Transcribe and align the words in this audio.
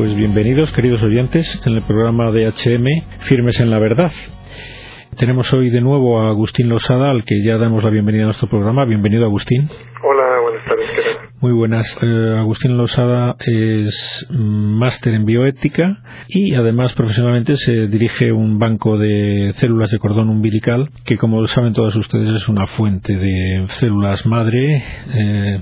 Pues 0.00 0.16
bienvenidos, 0.16 0.72
queridos 0.72 1.02
oyentes, 1.02 1.60
en 1.66 1.74
el 1.74 1.82
programa 1.82 2.30
de 2.30 2.46
HM 2.46 2.86
Firmes 3.28 3.60
en 3.60 3.68
la 3.68 3.78
Verdad. 3.78 4.10
Tenemos 5.18 5.52
hoy 5.52 5.68
de 5.68 5.82
nuevo 5.82 6.22
a 6.22 6.30
Agustín 6.30 6.70
Losada, 6.70 7.10
al 7.10 7.22
que 7.26 7.44
ya 7.44 7.58
damos 7.58 7.84
la 7.84 7.90
bienvenida 7.90 8.22
a 8.22 8.24
nuestro 8.24 8.48
programa. 8.48 8.86
Bienvenido, 8.86 9.26
Agustín. 9.26 9.68
Hola, 10.02 10.40
buenas 10.40 10.64
tardes. 10.66 10.90
¿qué 10.96 11.02
tal? 11.02 11.28
Muy 11.42 11.52
buenas. 11.52 11.98
Eh, 12.02 12.34
Agustín 12.38 12.78
Losada 12.78 13.36
es 13.40 14.26
máster 14.30 15.12
en 15.12 15.26
bioética 15.26 15.98
y 16.28 16.54
además 16.54 16.94
profesionalmente 16.94 17.56
se 17.56 17.86
dirige 17.86 18.32
un 18.32 18.58
banco 18.58 18.96
de 18.96 19.52
células 19.56 19.90
de 19.90 19.98
cordón 19.98 20.30
umbilical 20.30 20.88
que, 21.04 21.18
como 21.18 21.46
saben 21.46 21.74
todos 21.74 21.94
ustedes, 21.94 22.36
es 22.36 22.48
una 22.48 22.66
fuente 22.68 23.16
de 23.16 23.66
células 23.68 24.24
madre. 24.24 24.82
Eh, 25.12 25.60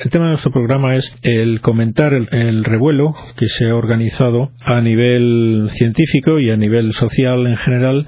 el 0.00 0.10
tema 0.10 0.26
de 0.26 0.30
nuestro 0.30 0.52
programa 0.52 0.94
es 0.94 1.12
el 1.22 1.60
comentar 1.60 2.12
el, 2.12 2.64
revuelo 2.64 3.14
que 3.36 3.46
se 3.46 3.70
ha 3.70 3.74
organizado 3.74 4.50
a 4.64 4.80
nivel 4.80 5.68
científico 5.72 6.38
y 6.38 6.50
a 6.50 6.56
nivel 6.56 6.92
social 6.92 7.46
en 7.46 7.56
general 7.56 8.06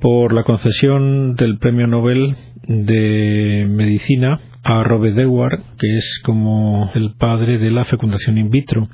por 0.00 0.34
la 0.34 0.42
concesión 0.42 1.34
del 1.36 1.58
Premio 1.58 1.86
Nobel 1.86 2.36
de 2.66 3.66
Medicina 3.70 4.40
a 4.62 4.84
Robert 4.84 5.14
Dewar, 5.14 5.60
que 5.78 5.96
es 5.96 6.20
como 6.24 6.90
el 6.94 7.14
padre 7.18 7.56
de 7.58 7.70
la 7.70 7.84
fecundación 7.84 8.36
in 8.36 8.50
vitro. 8.50 8.88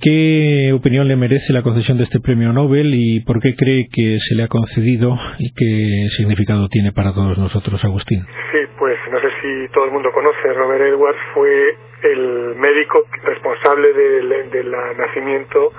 ¿Qué 0.00 0.72
opinión 0.74 1.08
le 1.08 1.16
merece 1.16 1.52
la 1.52 1.62
concesión 1.62 1.96
de 1.96 2.04
este 2.04 2.20
premio 2.20 2.52
Nobel 2.52 2.94
y 2.94 3.20
por 3.20 3.40
qué 3.40 3.54
cree 3.54 3.88
que 3.90 4.18
se 4.18 4.34
le 4.34 4.42
ha 4.42 4.48
concedido 4.48 5.18
y 5.38 5.52
qué 5.54 6.08
significado 6.10 6.68
tiene 6.68 6.92
para 6.92 7.14
todos 7.14 7.38
nosotros, 7.38 7.82
Agustín? 7.84 8.20
Sí, 8.20 8.58
pues 8.78 8.96
no 9.10 9.20
sé 9.20 9.25
si 9.46 9.68
todo 9.68 9.84
el 9.84 9.90
mundo 9.92 10.10
conoce, 10.12 10.52
Robert 10.52 10.82
Edwards 10.82 11.18
fue 11.32 11.76
el 12.02 12.54
médico 12.56 13.04
responsable 13.22 13.92
del, 13.92 14.70
nacimiento 14.96 15.70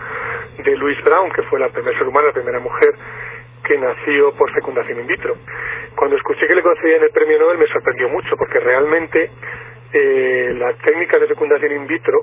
de 0.64 0.76
Louise 0.78 1.02
Brown, 1.02 1.32
que 1.32 1.44
fue 1.44 1.60
la 1.60 1.70
primera 1.70 1.98
ser 1.98 2.08
humana, 2.08 2.28
la 2.28 2.34
primera 2.34 2.60
mujer 2.60 2.94
que 3.64 3.78
nació 3.78 4.32
por 4.34 4.52
fecundación 4.54 5.00
in 5.00 5.08
vitro. 5.08 5.36
Cuando 5.96 6.16
escuché 6.16 6.48
que 6.48 6.56
le 6.56 6.62
concedían 6.62 7.04
el 7.04 7.10
premio 7.10 7.40
Nobel 7.40 7.58
me 7.58 7.68
sorprendió 7.68 8.08
mucho 8.10 8.38
porque 8.38 8.60
realmente 8.60 9.30
eh, 9.94 10.54
las 10.58 10.78
técnicas 10.80 11.20
de 11.20 11.28
fecundación 11.28 11.72
in 11.74 11.88
vitro 11.88 12.20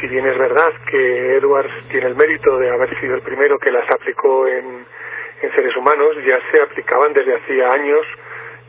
si 0.00 0.06
bien 0.06 0.26
es 0.26 0.38
verdad 0.38 0.72
que 0.88 1.36
Edwards 1.36 1.88
tiene 1.90 2.06
el 2.06 2.14
mérito 2.14 2.56
de 2.58 2.70
haber 2.70 2.98
sido 3.00 3.16
el 3.16 3.22
primero 3.22 3.58
que 3.58 3.70
las 3.70 3.90
aplicó 3.90 4.46
en, 4.46 4.86
seres 5.54 5.76
humanos, 5.76 6.16
ya 6.24 6.38
se 6.50 6.60
aplicaban 6.60 7.12
desde 7.12 7.34
hacía 7.34 7.72
años 7.72 8.06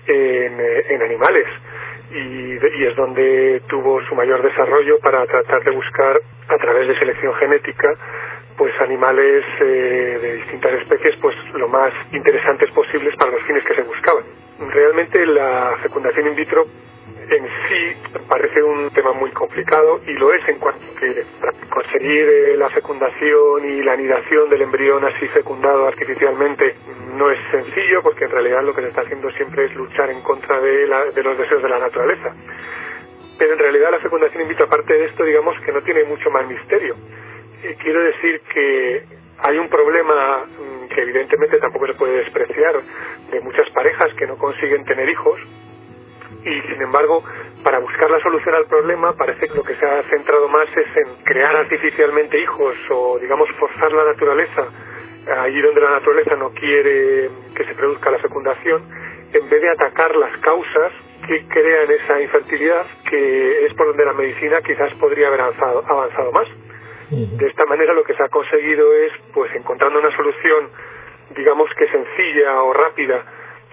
en, 0.07 0.59
eh, 0.59 0.99
animales. 1.03 1.45
Y, 2.11 2.85
es 2.85 2.95
donde 2.95 3.61
tuvo 3.67 4.01
su 4.05 4.15
mayor 4.15 4.41
desarrollo 4.41 4.99
para 4.99 5.25
tratar 5.25 5.63
de 5.63 5.71
buscar 5.71 6.19
a 6.47 6.57
través 6.57 6.87
de 6.87 6.97
selección 6.97 7.33
genética 7.35 7.93
pues 8.57 8.73
animales 8.81 9.45
eh, 9.61 10.19
de 10.21 10.33
distintas 10.37 10.73
especies 10.81 11.15
pues 11.21 11.35
lo 11.53 11.67
más 11.69 11.93
interesantes 12.11 12.69
posibles 12.71 13.15
para 13.15 13.31
los 13.31 13.41
fines 13.43 13.63
que 13.63 13.75
se 13.75 13.83
buscaban. 13.83 14.23
Realmente 14.59 15.25
la 15.25 15.77
fecundación 15.81 16.27
in 16.27 16.35
vitro 16.35 16.65
en 17.31 17.45
sí 17.67 18.19
parece 18.27 18.61
un 18.63 18.89
tema 18.91 19.13
muy 19.13 19.31
complicado 19.31 20.01
y 20.05 20.13
lo 20.13 20.33
es 20.33 20.47
en 20.47 20.57
cuanto 20.59 20.83
que 20.99 21.23
conseguir 21.69 22.27
eh, 22.27 22.57
la 22.57 22.69
fecundación 22.69 23.65
y 23.65 23.81
la 23.83 23.93
anidación 23.93 24.49
del 24.49 24.61
embrión 24.61 25.03
así 25.05 25.27
fecundado 25.29 25.87
artificialmente 25.87 26.75
no 27.15 27.29
es 27.31 27.39
sencillo 27.51 28.01
porque 28.01 28.25
en 28.25 28.31
realidad 28.31 28.63
lo 28.63 28.73
que 28.73 28.81
se 28.81 28.87
está 28.89 29.01
haciendo 29.01 29.31
siempre 29.31 29.65
es 29.65 29.75
luchar 29.75 30.09
en 30.09 30.21
contra 30.21 30.59
de, 30.59 30.87
de 31.13 31.23
los 31.23 31.37
deseos 31.37 31.61
de 31.61 31.69
la 31.69 31.79
naturaleza. 31.79 32.33
Pero 33.37 33.53
en 33.53 33.59
realidad 33.59 33.91
la 33.91 33.99
fecundación 33.99 34.43
in 34.43 34.49
vitro, 34.49 34.65
aparte 34.65 34.93
de 34.93 35.05
esto, 35.05 35.23
digamos 35.23 35.55
que 35.61 35.71
no 35.71 35.81
tiene 35.81 36.03
mucho 36.03 36.29
más 36.29 36.45
misterio. 36.47 36.95
Eh, 37.63 37.75
quiero 37.81 38.01
decir 38.03 38.41
que 38.53 39.03
hay 39.39 39.57
un 39.57 39.69
problema 39.69 40.45
mm, 40.45 40.87
que 40.89 41.01
evidentemente 41.01 41.57
tampoco 41.59 41.87
se 41.87 41.93
puede 41.93 42.17
despreciar 42.17 42.75
de 43.31 43.39
muchas 43.41 43.69
parejas 43.71 44.13
que 44.15 44.27
no 44.27 44.37
consiguen 44.37 44.83
tener 44.85 45.09
hijos 45.09 45.39
y 46.43 46.61
sin 46.61 46.81
embargo 46.81 47.23
para 47.63 47.79
buscar 47.79 48.09
la 48.09 48.19
solución 48.21 48.55
al 48.55 48.65
problema 48.65 49.13
parece 49.13 49.47
que 49.47 49.55
lo 49.55 49.63
que 49.63 49.75
se 49.75 49.85
ha 49.85 50.03
centrado 50.03 50.47
más 50.47 50.67
es 50.75 50.97
en 50.97 51.23
crear 51.23 51.55
artificialmente 51.55 52.39
hijos 52.39 52.75
o 52.89 53.19
digamos 53.19 53.49
forzar 53.59 53.91
la 53.91 54.05
naturaleza 54.05 54.67
allí 55.37 55.61
donde 55.61 55.81
la 55.81 55.91
naturaleza 55.91 56.35
no 56.35 56.51
quiere 56.51 57.29
que 57.55 57.63
se 57.65 57.75
produzca 57.75 58.11
la 58.11 58.19
fecundación 58.19 58.83
en 59.33 59.49
vez 59.49 59.61
de 59.61 59.69
atacar 59.69 60.15
las 60.15 60.35
causas 60.37 60.91
que 61.27 61.47
crean 61.47 61.91
esa 61.91 62.21
infertilidad 62.21 62.85
que 63.09 63.65
es 63.65 63.73
por 63.73 63.87
donde 63.87 64.05
la 64.05 64.13
medicina 64.13 64.61
quizás 64.61 64.93
podría 64.95 65.27
haber 65.27 65.41
avanzado, 65.41 65.83
avanzado 65.85 66.31
más. 66.31 66.47
De 67.11 67.47
esta 67.47 67.65
manera 67.65 67.93
lo 67.93 68.03
que 68.03 68.13
se 68.13 68.23
ha 68.23 68.29
conseguido 68.29 68.93
es 68.93 69.11
pues 69.33 69.53
encontrando 69.55 69.99
una 69.99 70.15
solución 70.15 70.69
digamos 71.35 71.69
que 71.75 71.87
sencilla 71.87 72.63
o 72.63 72.73
rápida 72.73 73.23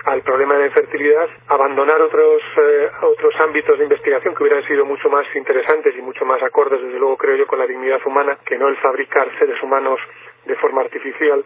al 0.07 0.23
problema 0.23 0.55
de 0.55 0.61
la 0.61 0.67
infertilidad, 0.67 1.29
abandonar 1.49 2.01
otros, 2.01 2.43
eh, 2.59 2.91
otros 3.03 3.35
ámbitos 3.41 3.77
de 3.77 3.85
investigación 3.85 4.35
que 4.35 4.43
hubieran 4.45 4.65
sido 4.67 4.85
mucho 4.85 5.11
más 5.11 5.27
interesantes 5.35 5.97
y 5.99 6.01
mucho 6.01 6.25
más 6.25 6.41
acordes, 6.45 6.81
desde 6.81 6.99
luego 6.99 7.17
creo 7.17 7.35
yo, 7.35 7.47
con 7.47 7.59
la 7.59 7.67
dignidad 7.67 8.01
humana, 8.07 8.39
que 8.47 8.57
no 8.57 8.69
el 8.69 8.77
fabricar 8.77 9.29
seres 9.37 9.61
humanos 9.61 9.99
de 10.45 10.55
forma 10.57 10.83
artificial, 10.83 11.45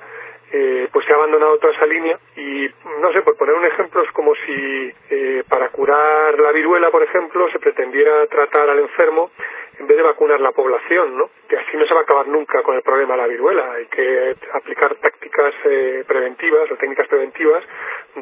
eh, 0.53 0.89
pues 0.93 1.07
se 1.07 1.13
ha 1.13 1.17
abandonado 1.17 1.59
toda 1.59 1.73
esa 1.73 1.87
línea 1.87 2.19
y 2.37 2.69
no 3.01 3.13
sé, 3.13 3.23
por 3.23 3.37
poner 3.37 3.55
un 3.55 3.65
ejemplo 3.65 4.03
es 4.03 4.11
como 4.11 4.35
si 4.35 4.93
eh, 5.09 5.45
para 5.49 5.69
curar 5.71 6.39
la 6.39 6.53
viruela, 6.53 6.91
por 6.91 7.03
ejemplo, 7.03 7.49
se 7.51 7.61
pretendiera 7.61 8.27
tratar 8.27 8.69
al 8.69 8.81
enfermo 8.81 9.31
en 9.79 9.87
vez 9.87 9.97
de 9.97 10.03
vacunar 10.03 10.41
la 10.41 10.53
población, 10.53 11.17
¿no? 11.17 11.31
Que 11.49 11.57
así 11.57 11.77
no 11.77 11.87
se 11.87 11.95
va 11.95 12.01
a 12.01 12.03
acabar 12.03 12.29
nunca 12.29 12.63
con 12.63 12.77
el 12.77 12.83
problema 12.83 13.15
de 13.15 13.23
la 13.23 13.29
viruela. 13.29 13.73
Hay 13.73 13.87
que 13.87 14.37
aplicar 14.53 14.95
tácticas 14.97 15.55
eh, 15.65 16.05
preventivas 16.07 16.71
o 16.71 16.77
técnicas 16.77 17.09
preventivas 17.09 17.65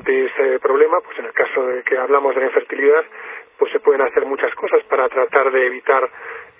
de 0.02 0.26
ese 0.26 0.58
problema. 0.60 1.00
Pues 1.00 1.18
en 1.18 1.26
el 1.26 1.32
caso 1.32 1.66
de 1.66 1.82
que 1.82 1.96
hablamos 1.98 2.34
de 2.34 2.40
la 2.40 2.46
infertilidad, 2.46 3.04
pues 3.58 3.72
se 3.72 3.80
pueden 3.80 4.02
hacer 4.02 4.24
muchas 4.26 4.54
cosas 4.54 4.82
para 4.84 5.08
tratar 5.08 5.50
de 5.50 5.66
evitar 5.66 6.08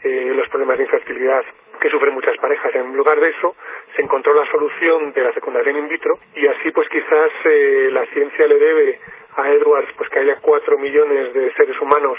eh, 0.03 0.32
los 0.34 0.49
problemas 0.49 0.78
de 0.78 0.84
infertilidad 0.84 1.44
que 1.81 1.91
sufren 1.91 2.15
muchas 2.15 2.37
parejas. 2.38 2.75
En 2.75 2.97
lugar 2.97 3.21
de 3.21 3.31
eso, 3.31 3.54
se 3.94 4.03
encontró 4.03 4.34
la 4.34 4.50
solución 4.50 5.12
de 5.12 5.22
la 5.22 5.32
fecundación 5.32 5.76
in 5.76 5.88
vitro 5.88 6.19
y 6.34 6.47
así 6.47 6.71
pues 6.72 6.88
quizás 6.88 7.31
eh, 7.44 7.88
la 7.93 8.04
ciencia 8.06 8.47
le 8.47 8.59
debe 8.59 9.00
a 9.37 9.49
Edwards 9.50 9.93
pues 9.97 10.10
que 10.10 10.19
haya 10.19 10.37
cuatro 10.41 10.78
millones 10.78 11.32
de 11.32 11.53
seres 11.55 11.81
humanos 11.81 12.19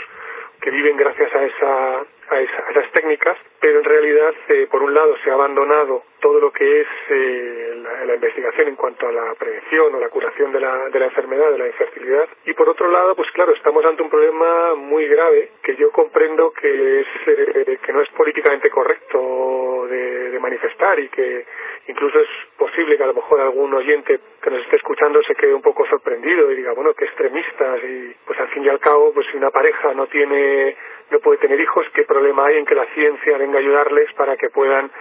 que 0.62 0.72
viven 0.72 0.98
gracias 0.98 1.34
a, 1.34 1.44
esa, 1.44 2.00
a, 2.30 2.42
esas 2.42 2.92
técnicas, 2.92 3.38
pero 3.60 3.80
en 3.80 3.86
realidad, 3.86 4.34
eh, 4.50 4.68
por 4.70 4.84
un 4.84 4.94
lado, 4.94 5.16
se 5.24 5.30
ha 5.30 5.34
abandonado 5.34 6.04
todo 6.20 6.40
lo 6.40 6.52
que 6.52 6.82
es 6.82 6.88
eh, 7.10 7.84
la, 8.06 8.16
investigación 8.16 8.68
en 8.68 8.76
cuanto 8.76 9.08
a 9.08 9.12
la 9.12 9.34
prevención 9.36 9.96
o 9.96 10.00
la 10.00 10.10
curación 10.10 10.52
de 10.52 10.60
la, 10.60 10.90
de 10.90 11.00
la 11.00 11.06
enfermedad, 11.06 11.52
de 11.52 11.58
la 11.58 11.68
infertilidad, 11.68 12.28
y 12.46 12.54
por 12.54 12.68
otro 12.68 12.92
lado, 12.92 13.16
pues 13.16 13.32
claro, 13.32 13.54
estamos 13.54 13.86
ante 13.86 14.04
un 14.04 14.10
problema 14.10 14.76
muy 14.76 15.08
grave 15.08 15.52
que 15.64 15.76
yo 15.76 15.92
comprendo 15.92 16.52
que, 16.52 17.02
es, 17.02 17.08
eh, 17.28 17.80
que 17.82 17.94
no 17.94 18.02
es 18.02 18.10
políticamente 18.10 18.70
correcto 18.70 19.88
de 19.90 20.40
manifestar 20.40 21.00
y 21.00 21.10
que 21.10 21.46
incluso 21.90 22.20
es 22.20 22.30
posible 22.56 22.98
que 22.98 23.04
a 23.04 23.08
lo 23.08 23.16
mejor 23.16 23.42
algún 23.42 23.74
oyente 23.74 24.20
que 24.42 24.50
nos 24.50 24.62
esté 24.62 24.76
escuchando 24.76 25.22
se 25.24 25.36
quede 25.36 25.54
un 25.54 25.62
poco 25.62 25.86
sorprendido 25.88 26.52
y 26.52 26.56
diga, 26.56 26.74
bueno, 26.74 26.94
qué 26.94 27.06
extremistas 27.06 27.84
y 27.84 28.16
pues 28.26 28.40
al 28.40 28.48
fin 28.50 28.64
y 28.64 28.70
al 28.70 28.80
cabo, 28.80 29.12
pues 29.14 29.28
si 29.32 29.38
una 29.38 29.50
pareja 29.50 29.94
no 29.94 30.08
tiene 30.08 30.78
no 31.10 31.20
puede 31.20 31.40
tener 31.40 31.60
hijos, 31.60 31.88
qué 31.94 32.04
problema 32.04 32.46
hay 32.46 32.58
en 32.58 32.66
que 32.66 32.76
la 32.76 32.86
ciencia 32.94 33.38
venga 33.38 33.58
a 33.58 33.62
ayudarles 33.62 34.14
para 34.14 34.38
que 34.38 34.50
puedan 34.52 34.92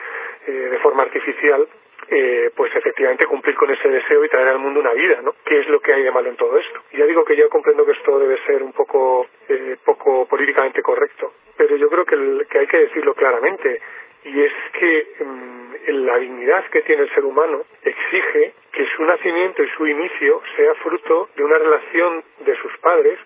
eh, 0.47 0.51
de 0.51 0.79
forma 0.79 1.03
artificial 1.03 1.69
eh, 2.11 2.51
pues 2.57 2.75
efectivamente 2.75 3.27
cumplir 3.27 3.55
con 3.55 3.71
ese 3.71 3.87
deseo 3.87 4.25
y 4.25 4.31
traer 4.31 4.49
al 4.49 4.59
mundo 4.59 4.81
una 4.81 4.95
vida, 4.95 5.21
¿no? 5.21 5.35
¿Qué 5.45 5.61
es 5.61 5.69
lo 5.69 5.81
que 5.81 5.93
hay 5.93 6.03
de 6.03 6.11
malo 6.11 6.31
en 6.31 6.37
todo 6.37 6.57
esto? 6.57 6.81
Y 6.93 6.97
ya 6.97 7.05
digo 7.05 7.23
que 7.23 7.37
yo 7.37 7.51
comprendo 7.51 7.85
que 7.85 7.93
esto 7.93 8.19
debe 8.19 8.39
ser 8.47 8.63
un 8.63 8.73
poco, 8.73 9.27
eh, 9.47 9.77
poco 9.85 10.27
políticamente 10.27 10.81
correcto, 10.81 11.35
pero 11.55 11.77
yo 11.77 11.91
creo 11.91 12.07
que, 12.07 12.47
que 12.49 12.59
hay 12.61 12.67
que 12.67 12.79
decirlo 12.79 13.13
claramente 13.13 13.83
y 14.29 14.43
es 14.43 14.53
que 14.79 15.25
mm, 15.25 15.59
la 16.07 16.19
dignidad 16.19 16.65
que 16.71 16.83
tiene 16.83 17.03
el 17.03 17.15
ser 17.15 17.25
humano 17.25 17.63
exige 17.83 18.53
que 18.73 18.87
su 18.97 19.05
nacimiento 19.05 19.63
y 19.63 19.69
su 19.71 19.87
inicio 19.87 20.43
sea 20.57 20.75
fruto 20.77 21.31
de 21.37 21.45
una 21.45 21.59
relación 21.59 22.23
de 22.41 22.57
sus 22.57 22.77
padres 22.79 23.19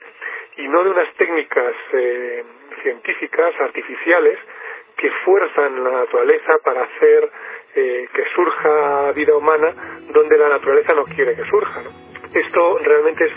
y 0.56 0.68
no 0.68 0.84
de 0.84 0.90
unas 0.90 1.12
técnicas 1.14 1.74
eh, 1.92 2.44
científicas 2.82 3.54
artificiales 3.60 4.38
que 4.96 5.10
fuerzan 5.24 5.82
la 5.82 5.90
naturaleza 5.90 6.58
para 6.64 6.82
hacer 6.82 7.30
eh, 7.74 8.08
que 8.14 8.24
surja 8.34 9.12
vida 9.12 9.36
humana 9.36 9.74
donde 10.12 10.38
la 10.38 10.50
naturaleza 10.50 10.94
no 10.94 11.04
quiere 11.04 11.34
que 11.34 11.44
surja. 11.46 11.82
Esto 12.34 12.78
realmente 12.78 13.24
es 13.24 13.32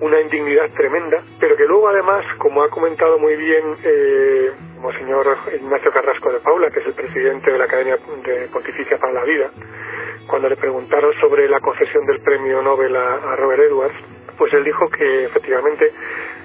una 0.00 0.20
indignidad 0.20 0.70
tremenda, 0.70 1.22
pero 1.38 1.56
que 1.56 1.66
luego 1.66 1.88
además, 1.88 2.24
como 2.38 2.62
ha 2.62 2.70
comentado 2.70 3.18
muy 3.18 3.36
bien 3.36 3.76
eh, 3.84 4.50
señor 4.98 5.36
Ignacio 5.54 5.92
Carrasco 5.92 6.32
de 6.32 6.40
Paula, 6.40 6.70
que 6.70 6.80
es 6.80 6.86
el 6.86 6.94
presidente 6.94 7.50
de 7.50 7.58
la 7.58 7.64
Academia 7.64 7.96
de 7.96 8.48
Pontificia 8.52 8.98
para 8.98 9.12
la 9.12 9.24
Vida, 9.24 9.50
cuando 10.26 10.48
le 10.48 10.56
preguntaron 10.56 11.12
sobre 11.20 11.48
la 11.48 11.60
concesión 11.60 12.06
del 12.06 12.20
premio 12.20 12.62
Nobel 12.62 12.94
a, 12.96 13.36
Robert 13.36 13.62
Edwards, 13.62 13.94
pues 14.38 14.52
él 14.54 14.64
dijo 14.64 14.88
que 14.88 15.24
efectivamente 15.24 15.90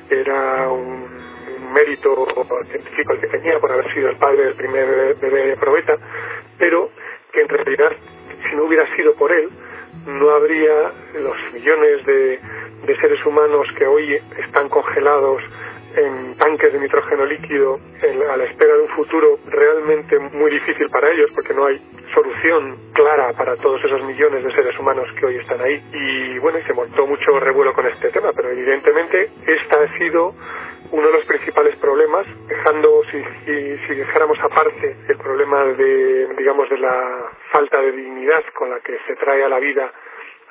era 0.10 0.69
un 0.69 1.74
mérito 1.74 2.28
científico 2.69 3.13
el 3.13 3.22
que 3.22 3.28
tenía 3.28 3.60
por 3.60 3.72
haber 3.72 3.94
sido 3.94 4.10
el 4.10 4.18
padre 4.18 4.46
del 4.46 4.56
primer 4.56 5.16
bebé 5.16 5.56
probeta, 5.58 5.98
pero 6.58 6.90
que 7.31 7.42
en 7.42 7.50
realidad 7.50 7.92
si 8.50 8.56
no 8.56 8.66
hubiera 8.66 8.88
sido 8.96 9.13
por 9.16 9.31
él, 9.31 9.50
no 10.08 10.30
habría 10.30 10.92
los 11.19 11.54
millones 11.54 12.06
de, 12.06 12.40
de 12.86 12.96
seres 12.98 13.26
humanos 13.26 13.68
que 13.78 13.86
hoy 13.86 14.20
están 14.38 14.70
congelados 14.70 15.42
en 15.96 16.38
tanques 16.38 16.74
de 16.74 16.80
nitrógeno 16.80 17.26
líquido 17.26 17.80
a 18.30 18.38
la 18.38 18.44
espera 18.46 18.74
de 18.74 18.82
un 18.82 18.90
futuro 18.90 19.40
realmente 19.48 20.20
muy 20.20 20.52
difícil 20.52 20.90
para 20.90 21.10
ellos 21.12 21.32
porque 21.34 21.54
no 21.54 21.66
hay 21.66 21.80
solución 22.14 22.78
clara 22.94 23.34
para 23.34 23.56
todos 23.58 23.84
esos 23.84 24.04
millones 24.04 24.44
de 24.44 24.52
seres 24.54 24.78
humanos 24.78 25.08
que 25.20 25.26
hoy 25.26 25.38
están 25.38 25.62
ahí. 25.62 25.82
Y 25.94 26.40
bueno, 26.40 26.60
y 26.60 26.64
se 26.64 26.74
montó 26.74 27.08
mucho 27.08 27.40
revuelo 27.40 27.74
con 27.74 27.86
este 27.88 28.10
tema, 28.10 28.32
pero 28.36 28.50
evidentemente 28.52 29.30
esta 29.48 29.82
ha 29.82 29.98
sido 29.98 30.34
uno 30.92 31.08
de 31.08 31.14
los 31.14 31.26
principales 31.26 31.76
problemas, 31.78 32.26
dejando, 32.48 33.02
si, 33.12 33.22
si, 33.46 33.96
dejáramos 33.96 34.38
aparte 34.40 34.96
el 35.08 35.18
problema 35.18 35.66
de, 35.66 36.28
digamos, 36.38 36.70
de 36.70 36.78
la 36.78 37.32
falta 37.52 37.82
de 37.82 37.92
dignidad 37.92 38.44
con 38.54 38.70
la 38.70 38.80
que 38.80 38.98
se 39.08 39.16
trae 39.16 39.44
a 39.44 39.50
la 39.50 39.60
vida 39.60 39.92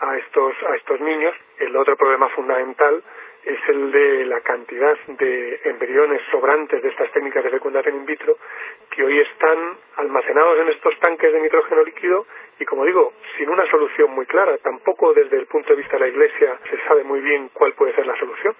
a 0.00 0.16
estos, 0.18 0.54
a 0.62 0.76
estos 0.76 1.00
niños, 1.00 1.34
el 1.58 1.76
otro 1.76 1.96
problema 1.96 2.28
fundamental 2.30 3.02
es 3.44 3.58
el 3.68 3.92
de 3.92 4.24
la 4.26 4.40
cantidad 4.40 4.96
de 5.06 5.60
embriones 5.64 6.22
sobrantes 6.30 6.82
de 6.82 6.88
estas 6.88 7.12
técnicas 7.12 7.44
de 7.44 7.50
fecundación 7.50 7.96
in 7.96 8.06
vitro 8.06 8.38
que 8.90 9.04
hoy 9.04 9.20
están 9.20 9.76
almacenados 9.96 10.60
en 10.60 10.68
estos 10.70 10.98
tanques 10.98 11.30
de 11.30 11.40
nitrógeno 11.40 11.82
líquido 11.82 12.26
y 12.58 12.64
como 12.64 12.84
digo, 12.84 13.12
sin 13.36 13.50
una 13.50 13.68
solución 13.70 14.12
muy 14.12 14.26
clara, 14.26 14.56
tampoco 14.58 15.12
desde 15.12 15.36
el 15.36 15.46
punto 15.46 15.70
de 15.70 15.76
vista 15.76 15.94
de 15.96 16.00
la 16.00 16.08
Iglesia 16.08 16.58
se 16.70 16.78
sabe 16.86 17.04
muy 17.04 17.20
bien 17.20 17.50
cuál 17.52 17.74
puede 17.74 17.94
ser 17.94 18.06
la 18.06 18.16
solución, 18.16 18.54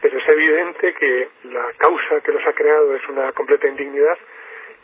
pero 0.00 0.18
es 0.18 0.28
evidente 0.28 0.94
que 0.94 1.28
la 1.44 1.72
causa 1.78 2.20
que 2.22 2.32
los 2.32 2.44
ha 2.46 2.52
creado 2.52 2.96
es 2.96 3.08
una 3.08 3.32
completa 3.32 3.68
indignidad 3.68 4.18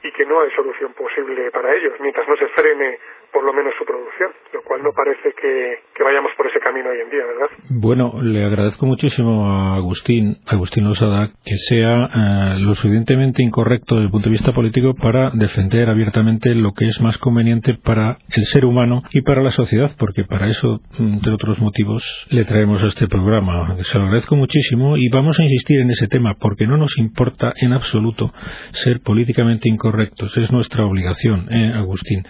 y 0.02 0.12
que 0.12 0.24
no 0.26 0.40
hay 0.40 0.50
solución 0.52 0.92
posible 0.94 1.50
para 1.50 1.74
ellos. 1.74 1.94
Mientras 2.00 2.28
no 2.28 2.36
se 2.36 2.48
frene 2.48 2.98
por 3.32 3.44
lo 3.44 3.52
menos 3.52 3.72
su 3.78 3.84
producción, 3.84 4.30
lo 4.52 4.62
cual 4.62 4.82
no 4.82 4.92
parece 4.92 5.32
que, 5.40 6.02
vayamos 6.02 6.32
por 6.36 6.46
ese 6.46 6.58
camino 6.60 6.90
hoy 6.90 6.98
en 7.00 7.10
día, 7.10 7.24
¿verdad? 7.24 7.46
Bueno, 7.70 8.12
le 8.22 8.44
agradezco 8.44 8.86
muchísimo 8.86 9.48
a 9.48 9.76
Agustín, 9.76 10.38
Agustín 10.46 10.86
Osada, 10.86 11.30
que 11.44 11.56
sea 11.56 12.08
eh, 12.14 12.58
lo 12.58 12.74
suficientemente 12.74 13.42
incorrecto 13.42 13.94
desde 13.94 14.06
el 14.06 14.10
punto 14.10 14.28
de 14.28 14.32
vista 14.32 14.52
político 14.52 14.94
para 14.94 15.30
defender 15.30 15.88
abiertamente 15.88 16.54
lo 16.54 16.72
que 16.72 16.88
es 16.88 17.00
más 17.00 17.18
conveniente 17.18 17.74
para 17.82 18.18
el 18.36 18.44
ser 18.44 18.64
humano 18.64 19.02
y 19.12 19.22
para 19.22 19.42
la 19.42 19.50
sociedad, 19.50 19.92
porque 19.98 20.24
para 20.24 20.48
eso, 20.48 20.80
entre 20.98 21.32
otros 21.32 21.60
motivos, 21.60 22.26
le 22.30 22.44
traemos 22.44 22.82
a 22.82 22.88
este 22.88 23.06
programa. 23.06 23.76
Se 23.82 23.98
lo 23.98 24.04
agradezco 24.04 24.36
muchísimo 24.36 24.96
y 24.96 25.08
vamos 25.08 25.38
a 25.38 25.44
insistir 25.44 25.80
en 25.80 25.90
ese 25.90 26.08
tema, 26.08 26.34
porque 26.38 26.66
no 26.66 26.76
nos 26.76 26.98
importa 26.98 27.52
en 27.56 27.72
absoluto 27.72 28.32
ser 28.72 29.00
políticamente 29.00 29.68
incorrectos, 29.68 30.36
es 30.36 30.50
nuestra 30.52 30.84
obligación, 30.84 31.46
¿eh, 31.50 31.72
Agustín. 31.74 32.24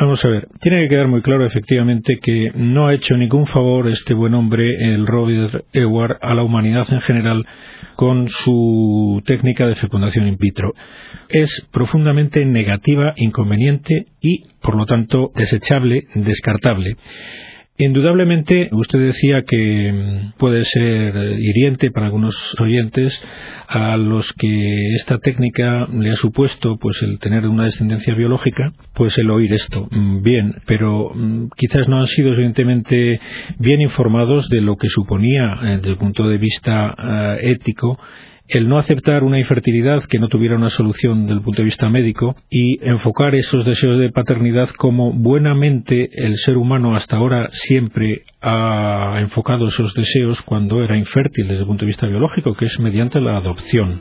Vamos 0.00 0.24
a 0.24 0.28
ver, 0.28 0.37
tiene 0.60 0.82
que 0.82 0.88
quedar 0.88 1.08
muy 1.08 1.22
claro 1.22 1.46
efectivamente 1.46 2.18
que 2.22 2.52
no 2.54 2.86
ha 2.86 2.94
hecho 2.94 3.16
ningún 3.16 3.46
favor 3.46 3.88
este 3.88 4.14
buen 4.14 4.34
hombre, 4.34 4.74
el 4.80 5.06
Robert 5.06 5.64
Ewart, 5.72 6.18
a 6.20 6.34
la 6.34 6.42
humanidad 6.42 6.86
en 6.90 7.00
general 7.00 7.46
con 7.96 8.28
su 8.28 9.22
técnica 9.26 9.66
de 9.66 9.74
fecundación 9.74 10.28
in 10.28 10.36
vitro. 10.36 10.72
Es 11.28 11.66
profundamente 11.72 12.44
negativa, 12.44 13.12
inconveniente 13.16 14.06
y, 14.20 14.44
por 14.60 14.76
lo 14.76 14.86
tanto, 14.86 15.32
desechable, 15.34 16.04
descartable. 16.14 16.96
Indudablemente, 17.80 18.70
usted 18.72 18.98
decía 18.98 19.44
que 19.46 19.92
mm, 19.92 20.32
puede 20.36 20.64
ser 20.64 21.14
hiriente 21.38 21.92
para 21.92 22.06
algunos 22.06 22.56
oyentes 22.60 23.22
a 23.68 23.96
los 23.96 24.32
que 24.32 24.94
esta 24.96 25.18
técnica 25.18 25.86
le 25.86 26.10
ha 26.10 26.16
supuesto 26.16 26.76
pues 26.76 27.00
el 27.02 27.20
tener 27.20 27.46
una 27.46 27.66
descendencia 27.66 28.14
biológica, 28.14 28.72
pues 28.94 29.16
el 29.18 29.30
oír 29.30 29.52
esto. 29.52 29.86
Mm, 29.92 30.22
bien, 30.22 30.56
pero 30.66 31.12
mm, 31.14 31.50
quizás 31.56 31.86
no 31.86 31.98
han 31.98 32.08
sido 32.08 32.32
evidentemente 32.32 33.20
bien 33.60 33.80
informados 33.80 34.48
de 34.48 34.60
lo 34.60 34.74
que 34.74 34.88
suponía 34.88 35.54
eh, 35.62 35.76
desde 35.76 35.90
el 35.90 35.98
punto 35.98 36.28
de 36.28 36.38
vista 36.38 36.96
eh, 36.98 37.50
ético 37.52 37.96
el 38.48 38.68
no 38.68 38.78
aceptar 38.78 39.24
una 39.24 39.38
infertilidad 39.38 40.04
que 40.04 40.18
no 40.18 40.28
tuviera 40.28 40.56
una 40.56 40.70
solución 40.70 41.22
desde 41.22 41.34
el 41.38 41.42
punto 41.42 41.62
de 41.62 41.66
vista 41.66 41.88
médico 41.88 42.34
y 42.50 42.78
enfocar 42.86 43.34
esos 43.34 43.64
deseos 43.64 43.98
de 43.98 44.10
paternidad 44.10 44.68
como 44.70 45.12
buenamente 45.12 46.08
el 46.12 46.36
ser 46.38 46.56
humano 46.56 46.96
hasta 46.96 47.16
ahora 47.16 47.48
siempre 47.52 48.22
ha 48.40 49.16
enfocado 49.20 49.68
esos 49.68 49.94
deseos 49.94 50.42
cuando 50.42 50.82
era 50.82 50.96
infértil 50.96 51.48
desde 51.48 51.62
el 51.62 51.66
punto 51.66 51.84
de 51.84 51.88
vista 51.88 52.06
biológico, 52.06 52.54
que 52.54 52.66
es 52.66 52.78
mediante 52.78 53.20
la 53.20 53.36
adopción 53.36 54.00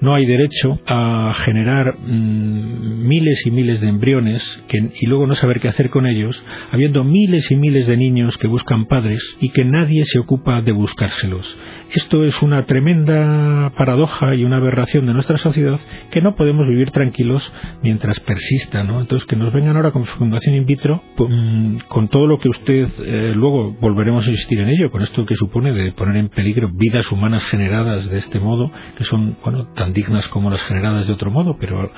no 0.00 0.14
hay 0.14 0.26
derecho 0.26 0.78
a 0.86 1.34
generar 1.44 1.98
mm, 1.98 3.06
miles 3.06 3.44
y 3.46 3.50
miles 3.50 3.80
de 3.80 3.88
embriones 3.88 4.62
y 4.70 5.06
luego 5.06 5.26
no 5.26 5.34
saber 5.34 5.60
qué 5.60 5.68
hacer 5.68 5.90
con 5.90 6.06
ellos, 6.06 6.44
habiendo 6.70 7.04
miles 7.04 7.50
y 7.50 7.56
miles 7.56 7.86
de 7.86 7.96
niños 7.96 8.38
que 8.38 8.46
buscan 8.46 8.86
padres 8.86 9.22
y 9.40 9.50
que 9.50 9.64
nadie 9.64 10.04
se 10.04 10.18
ocupa 10.18 10.62
de 10.62 10.72
buscárselos. 10.72 11.58
Esto 11.92 12.22
es 12.24 12.42
una 12.42 12.64
tremenda 12.66 13.72
paradoja 13.76 14.34
y 14.34 14.44
una 14.44 14.58
aberración 14.58 15.06
de 15.06 15.14
nuestra 15.14 15.38
sociedad 15.38 15.80
que 16.10 16.20
no 16.20 16.36
podemos 16.36 16.68
vivir 16.68 16.90
tranquilos 16.90 17.52
mientras 17.82 18.20
persista, 18.20 18.84
¿no? 18.84 19.00
Entonces 19.00 19.26
que 19.26 19.36
nos 19.36 19.52
vengan 19.52 19.76
ahora 19.76 19.90
con 19.90 20.04
fecundación 20.04 20.54
in 20.54 20.66
vitro, 20.66 21.02
mm, 21.16 21.78
con 21.88 22.08
todo 22.08 22.26
lo 22.26 22.38
que 22.38 22.48
usted 22.48 22.88
eh, 23.04 23.32
luego 23.34 23.67
volveremos 23.80 24.26
a 24.26 24.30
insistir 24.30 24.60
en 24.60 24.68
ello, 24.68 24.90
con 24.90 25.02
esto 25.02 25.24
que 25.26 25.34
supone 25.34 25.72
de 25.72 25.92
poner 25.92 26.16
en 26.16 26.28
peligro 26.28 26.68
vidas 26.72 27.10
humanas 27.12 27.48
generadas 27.48 28.08
de 28.10 28.18
este 28.18 28.38
modo, 28.38 28.70
que 28.96 29.04
son 29.04 29.36
bueno 29.44 29.72
tan 29.74 29.92
dignas 29.92 30.28
como 30.28 30.50
las 30.50 30.64
generadas 30.66 31.06
de 31.06 31.12
otro 31.12 31.30
modo, 31.30 31.56
pero 31.58 31.90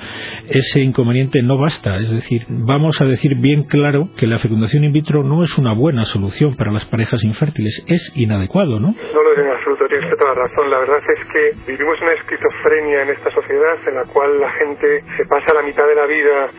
ese 0.48 0.80
inconveniente 0.80 1.42
no 1.42 1.58
basta. 1.58 1.96
Es 1.98 2.10
decir, 2.10 2.46
vamos 2.48 3.00
a 3.00 3.04
decir 3.04 3.36
bien 3.36 3.64
claro 3.64 4.08
que 4.16 4.26
la 4.26 4.38
fecundación 4.38 4.84
in 4.84 4.92
vitro 4.92 5.22
no 5.22 5.42
es 5.42 5.56
una 5.58 5.72
buena 5.72 6.04
solución 6.04 6.56
para 6.56 6.72
las 6.72 6.84
parejas 6.86 7.22
infértiles, 7.24 7.84
es 7.86 8.12
inadecuado, 8.16 8.80
¿no? 8.80 8.88
No 8.88 9.22
lo 9.22 9.32
es 9.32 9.38
en 9.38 9.50
absoluto, 9.50 9.84
tienes 9.88 10.10
toda 10.18 10.34
la 10.34 10.46
razón. 10.46 10.70
La 10.70 10.78
verdad 10.78 11.00
es 11.16 11.24
que 11.32 11.72
vivimos 11.72 12.00
una 12.00 12.12
esquizofrenia 12.12 13.02
en 13.02 13.10
esta 13.10 13.30
sociedad 13.30 13.76
en 13.86 13.94
la 13.94 14.04
cual 14.04 14.40
la 14.40 14.50
gente 14.52 15.04
se 15.16 15.24
pasa 15.26 15.54
la 15.54 15.62
mitad 15.62 15.86
de 15.86 15.94
la 15.94 16.06
vida 16.06 16.50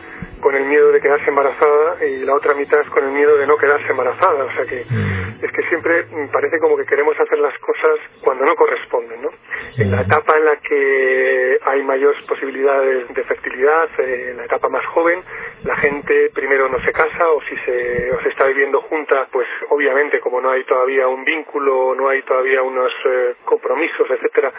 con 0.42 0.56
el 0.56 0.66
miedo 0.66 0.90
de 0.90 1.00
quedarse 1.00 1.30
embarazada 1.30 2.04
y 2.04 2.24
la 2.24 2.34
otra 2.34 2.52
mitad 2.54 2.84
con 2.90 3.04
el 3.04 3.12
miedo 3.12 3.38
de 3.38 3.46
no 3.46 3.56
quedarse 3.56 3.86
embarazada. 3.88 4.44
O 4.44 4.50
sea 4.50 4.64
que 4.66 4.84
mm. 4.90 5.31
Es 5.42 5.50
que 5.50 5.62
siempre 5.68 6.06
parece 6.32 6.58
como 6.60 6.76
que 6.76 6.84
queremos 6.84 7.18
hacer 7.18 7.38
las 7.38 7.58
cosas 7.58 7.98
cuando 8.22 8.44
no 8.44 8.54
corresponden, 8.54 9.22
¿no? 9.22 9.30
En 9.76 9.90
la 9.90 10.02
etapa 10.02 10.38
en 10.38 10.44
la 10.44 10.56
que 10.58 11.58
hay 11.64 11.82
mayores 11.82 12.22
posibilidades 12.26 13.12
de 13.12 13.24
fertilidad, 13.24 13.88
eh, 13.98 14.30
en 14.30 14.36
la 14.36 14.44
etapa 14.44 14.68
más 14.68 14.86
joven, 14.86 15.20
la 15.64 15.76
gente 15.76 16.30
primero 16.32 16.68
no 16.68 16.78
se 16.84 16.92
casa 16.92 17.28
o 17.28 17.42
si 17.42 17.56
se, 17.56 18.12
o 18.12 18.20
se 18.22 18.28
está 18.28 18.46
viviendo 18.46 18.82
junta, 18.82 19.26
pues 19.32 19.48
obviamente 19.70 20.20
como 20.20 20.40
no 20.40 20.50
hay 20.50 20.62
todavía 20.64 21.08
un 21.08 21.24
vínculo, 21.24 21.94
no 21.96 22.08
hay 22.08 22.22
todavía 22.22 22.62
unos 22.62 22.92
eh, 23.04 23.34
compromisos, 23.44 24.08
etcétera, 24.10 24.52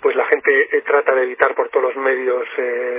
pues 0.00 0.16
la 0.16 0.24
gente 0.24 0.76
eh, 0.76 0.82
trata 0.86 1.14
de 1.14 1.24
evitar 1.24 1.54
por 1.54 1.68
todos 1.68 1.94
los 1.94 1.96
medios 1.96 2.46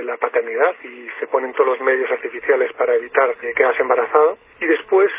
la 0.04 0.16
paternidad 0.16 0.74
y 0.84 1.08
se 1.18 1.26
ponen 1.26 1.52
todos 1.52 1.66
los 1.66 1.80
medios 1.80 2.10
artificiales 2.10 2.72
para 2.74 2.94
evitar 2.94 3.34
que 3.36 3.52
quedas 3.52 3.78
embarazado 3.80 4.38
y 4.60 4.66
después 4.66 5.10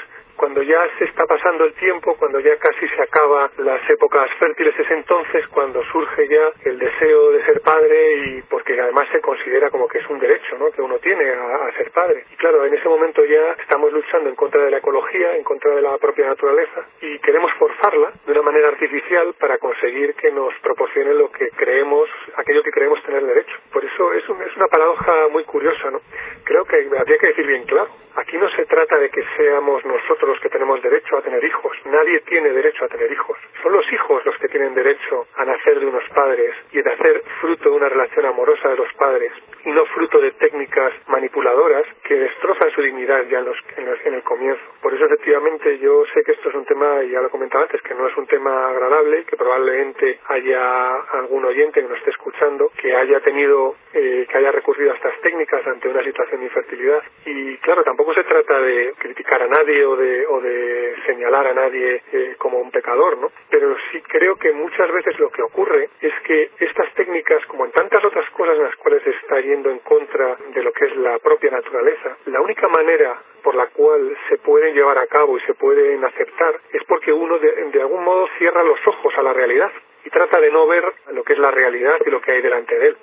ya 0.65 0.79
se 0.98 1.05
está 1.05 1.25
pasando 1.25 1.65
el 1.65 1.74
tiempo, 1.74 2.15
cuando 2.17 2.39
ya 2.39 2.55
casi 2.58 2.88
se 2.88 3.01
acaba 3.01 3.50
las 3.58 3.89
épocas 3.89 4.29
fértiles, 4.39 4.77
es 4.77 4.91
entonces 4.91 5.48
cuando 5.48 5.84
surge 5.86 6.27
ya 6.27 6.51
el 6.65 6.79
deseo 6.79 7.32
de 7.32 7.46
ser 7.46 7.62
padre 7.62 8.13
y 8.13 8.41
porque 8.43 8.79
además 8.79 9.08
se 9.12 9.22
considera 9.22 9.70
como 9.70 9.88
que 9.88 10.00
es 10.00 10.10
un 10.10 10.20
derecho 10.20 10.58
¿no? 10.58 10.72
que 10.72 10.82
uno 10.82 10.98
tiene 11.00 11.29
a, 11.29 11.72
ser 11.77 11.91
padre. 11.91 12.25
Y 12.32 12.36
claro, 12.36 12.65
en 12.65 12.74
ese 12.74 12.88
momento 12.88 13.24
ya 13.25 13.53
estamos 13.62 13.91
luchando 13.91 14.29
en 14.29 14.36
contra 14.36 14.63
de 14.63 14.72
la 14.72 14.77
ecología, 14.77 15.36
en 15.36 15.43
contra 15.43 15.75
de 15.75 15.82
la 15.82 15.98
propia 15.98 16.27
naturaleza 16.27 16.88
y 17.01 17.20
queremos 17.20 17.51
forzarla 17.53 18.12
de 18.25 18.32
una 18.32 18.41
manera 18.41 18.70
artificial 18.70 19.34
para 19.39 19.58
conseguir 19.58 20.13
que 20.15 20.32
nos 20.32 20.53
proporcione 20.60 21.13
lo 21.13 21.32
que 21.32 21.50
creemos, 21.50 22.10
aquello 22.36 22.63
que 22.63 22.72
creemos 22.72 23.01
tener 23.03 23.25
derecho. 23.25 23.55
Por 23.72 23.84
eso 23.84 24.13
es, 24.13 24.24
es 24.24 24.58
una 24.58 24.67
paradoja 24.67 25.27
muy 25.29 25.43
curiosa, 25.43 25.91
¿no? 25.91 26.01
Creo 26.43 26.65
que 26.65 26.88
habría 26.98 27.17
que 27.17 27.27
decir 27.27 27.46
bien 27.46 27.63
claro, 27.65 27.89
aquí 28.15 28.38
no 28.38 28.50
se 28.51 28.65
trata 28.65 28.98
de 28.98 29.10
que 29.10 29.24
seamos 29.38 29.84
nosotros 29.86 30.29
los 30.29 30.39
que 30.39 30.50
tenemos 30.50 30.62
derecho 30.82 31.17
a 31.17 31.22
tener 31.22 31.43
hijos. 31.43 31.77
Nadie 31.86 32.22
tiene 32.22 32.50
derecho 32.50 32.86
a 32.86 32.88
tener 32.88 33.12
hijos. 33.12 33.38
Son 33.62 33.72
los 33.72 33.86
hijos 33.91 34.25
los 34.25 34.38
que 34.38 34.48
tienen 34.48 34.74
derecho 34.74 35.27
a 35.36 35.46
nacer 35.46 35.79
de 35.79 35.86
unos 35.86 36.03
padres 36.10 36.55
y 36.72 36.82
de 36.82 36.91
hacer 36.91 37.24
fruto 37.41 37.70
de 37.70 37.75
una 37.75 37.89
relación 37.89 38.25
amorosa 38.25 38.70
de 38.70 38.77
los 38.77 38.93
padres 38.93 39.32
y 39.65 39.70
no 39.70 39.86
fruto 39.88 40.20
de 40.20 40.32
técnicas 40.32 40.93
manipuladoras 41.08 41.86
que 42.03 42.15
destrozan 42.15 42.72
su 42.72 42.82
dignidad 42.82 43.24
ya 43.29 43.39
en, 43.39 43.46
los, 43.46 43.58
en, 43.77 44.13
el 44.13 44.24
comienzo. 44.24 44.62
Por 44.82 44.93
eso 44.93 45.05
efectivamente 45.05 45.79
yo 45.79 46.03
sé 46.13 46.24
que 46.24 46.34
esto 46.34 46.50
es 46.50 46.55
un 46.55 46.65
tema, 46.65 47.03
y 47.03 47.12
ya 47.12 47.22
lo 47.22 47.29
comentaba 47.29 47.63
antes, 47.63 47.82
que 47.82 47.93
no 47.93 48.08
es 48.08 48.17
un 48.17 48.27
tema 48.27 48.70
agradable, 48.70 49.24
que 49.25 49.38
probablemente 49.38 50.20
haya 50.27 50.96
algún 51.13 51.46
oyente 51.46 51.82
que 51.82 51.88
nos 51.88 51.98
esté 51.98 52.12
escuchando 52.12 52.72
que 52.77 52.93
haya 52.96 53.20
tenido, 53.22 53.75
eh, 53.93 54.25
que 54.29 54.38
haya 54.38 54.51
recurrido 54.51 54.91
a 54.91 54.96
estas 54.96 55.20
técnicas 55.22 55.65
ante 55.65 55.88
una 55.88 56.03
situación 56.03 56.41
de 56.41 56.46
infertilidad. 56.48 57.03
Y 57.25 57.58
claro, 57.58 57.84
tampoco 57.84 58.13
se 58.13 58.24
trata 58.24 58.60
de 58.60 58.93
criticar 58.98 59.41
a 59.43 59.48
nadie 59.48 59.86
o 59.86 59.96
de, 59.96 60.25
o 60.27 60.41
de 60.43 60.95
señalar 61.07 61.47
a 61.47 61.53
nadie 61.53 62.03
eh, 62.12 62.35
como 62.38 62.59
un 62.59 62.69
pecador, 62.69 63.17
¿no? 63.17 63.31
Pero 63.50 63.75
sí 63.91 64.01
creo 64.01 64.35
que 64.35 64.51
muchas 64.51 64.91
veces 64.91 65.17
lo 65.19 65.29
que 65.31 65.41
ocurre 65.41 65.89
es 66.01 66.13
que 66.23 66.51
estas 66.59 66.93
técnicas, 66.93 67.45
como 67.47 67.65
en 67.65 67.71
tantas 67.71 68.03
otras 68.03 68.29
cosas 68.31 68.57
en 68.57 68.63
las 68.63 68.75
cuales 68.75 69.01
se 69.03 69.09
está 69.09 69.39
yendo 69.39 69.71
en 69.71 69.79
contra 69.79 70.35
de 70.53 70.62
lo 70.62 70.71
que 70.71 70.85
es 70.85 70.95
la 70.97 71.17
propia 71.19 71.51
naturaleza, 71.51 72.17
la 72.25 72.41
única 72.41 72.67
manera 72.67 73.19
por 73.41 73.55
la 73.55 73.67
cual 73.67 74.15
se 74.29 74.38
pueden 74.38 74.73
llevar 74.73 74.97
a 74.97 75.07
cabo 75.07 75.38
y 75.38 75.41
se 75.41 75.53
pueden 75.53 76.03
aceptar 76.05 76.59
es 76.71 76.83
porque 76.85 77.12
uno 77.12 77.39
de, 77.39 77.51
de 77.71 77.81
algún 77.81 78.03
modo 78.03 78.27
cierra 78.38 78.63
los 78.63 78.79
ojos 78.88 79.13
a 79.17 79.23
la 79.23 79.33
realidad 79.33 79.71
y 80.05 80.09
trata 80.09 80.39
de 80.39 80.51
no 80.51 80.67
ver 80.67 80.83
lo 81.13 81.23
que 81.23 81.33
es 81.33 81.39
la 81.39 81.51
realidad 81.51 81.97
y 82.05 82.09
lo 82.09 82.21
que 82.21 82.31
hay 82.31 82.41
delante 82.41 82.77
de 82.77 82.88
él. 82.88 82.97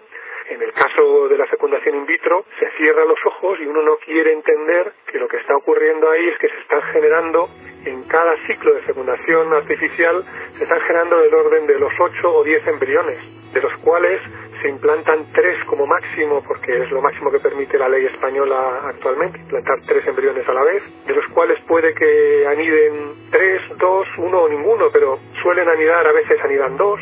En 0.50 0.60
el 0.60 0.72
caso 0.72 1.28
de 1.28 1.38
la 1.38 1.46
fecundación 1.46 1.94
in 1.94 2.06
vitro, 2.06 2.44
se 2.58 2.68
cierran 2.76 3.06
los 3.06 3.24
ojos 3.24 3.60
y 3.60 3.66
uno 3.66 3.82
no 3.82 3.96
quiere 4.04 4.32
entender 4.32 4.92
que 5.06 5.20
lo 5.20 5.28
que 5.28 5.36
está 5.36 5.54
ocurriendo 5.54 6.10
ahí 6.10 6.26
es 6.28 6.38
que 6.38 6.48
se 6.48 6.58
están 6.58 6.82
generando, 6.92 7.48
en 7.84 8.02
cada 8.08 8.34
ciclo 8.48 8.74
de 8.74 8.80
fecundación 8.82 9.54
artificial, 9.54 10.24
se 10.58 10.64
están 10.64 10.80
generando 10.80 11.18
del 11.20 11.32
orden 11.32 11.68
de 11.68 11.78
los 11.78 11.92
8 11.96 12.34
o 12.34 12.42
10 12.42 12.66
embriones, 12.66 13.52
de 13.54 13.60
los 13.60 13.72
cuales 13.78 14.20
se 14.60 14.68
implantan 14.68 15.32
tres 15.32 15.64
como 15.66 15.86
máximo, 15.86 16.42
porque 16.46 16.82
es 16.82 16.90
lo 16.90 17.00
máximo 17.00 17.30
que 17.30 17.38
permite 17.38 17.78
la 17.78 17.88
ley 17.88 18.06
española 18.06 18.80
actualmente, 18.88 19.38
implantar 19.38 19.78
tres 19.86 20.04
embriones 20.08 20.48
a 20.48 20.52
la 20.52 20.64
vez, 20.64 20.82
de 21.06 21.14
los 21.14 21.26
cuales 21.28 21.60
puede 21.68 21.94
que 21.94 22.46
aniden 22.48 23.30
tres, 23.30 23.62
dos, 23.78 24.06
uno 24.18 24.42
o 24.42 24.48
ninguno, 24.48 24.90
pero 24.92 25.20
suelen 25.42 25.68
anidar, 25.68 26.08
a 26.08 26.12
veces 26.12 26.42
anidan 26.42 26.76
dos, 26.76 27.00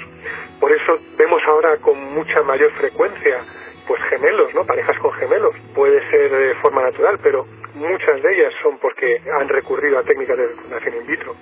por 0.61 0.73
eso 0.73 0.99
vemos 1.17 1.43
ahora 1.47 1.77
con 1.79 1.99
mucha 2.15 2.43
mayor 2.43 2.71
frecuencia 2.73 3.45
pues 3.89 4.03
gemelos, 4.11 4.55
¿no? 4.55 4.67
Parejas 4.67 4.99
con 4.99 5.13
gemelos. 5.15 5.55
Puede 5.75 5.99
ser 6.11 6.31
de 6.31 6.55
forma 6.57 6.83
natural, 6.83 7.19
pero 7.23 7.47
muchas 7.75 8.23
de 8.23 8.35
ellas 8.35 8.53
son 8.63 8.79
porque 8.79 9.21
han 9.41 9.49
recurrido 9.49 9.99
a 9.99 10.03
técnicas 10.03 10.37
de 10.37 10.49
fecundación 10.49 10.97
in 10.97 11.07
vitro. 11.07 11.35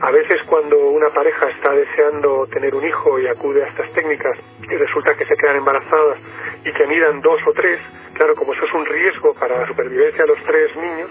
A 0.00 0.10
veces 0.10 0.40
cuando 0.46 0.78
una 0.78 1.10
pareja 1.10 1.50
está 1.50 1.74
deseando 1.74 2.46
tener 2.46 2.74
un 2.74 2.86
hijo 2.86 3.18
y 3.18 3.26
acude 3.26 3.62
a 3.62 3.68
estas 3.68 3.92
técnicas 3.92 4.38
y 4.62 4.74
resulta 4.76 5.14
que 5.14 5.26
se 5.26 5.36
quedan 5.36 5.56
embarazadas 5.56 6.16
y 6.64 6.72
que 6.72 6.84
anidan 6.84 7.20
dos 7.20 7.40
o 7.46 7.52
tres, 7.52 7.78
claro, 8.14 8.34
como 8.34 8.54
eso 8.54 8.64
es 8.64 8.72
un 8.72 8.86
riesgo 8.86 9.34
para 9.34 9.58
la 9.60 9.66
supervivencia 9.66 10.24
de 10.24 10.28
los 10.28 10.42
tres 10.44 10.74
niños, 10.76 11.10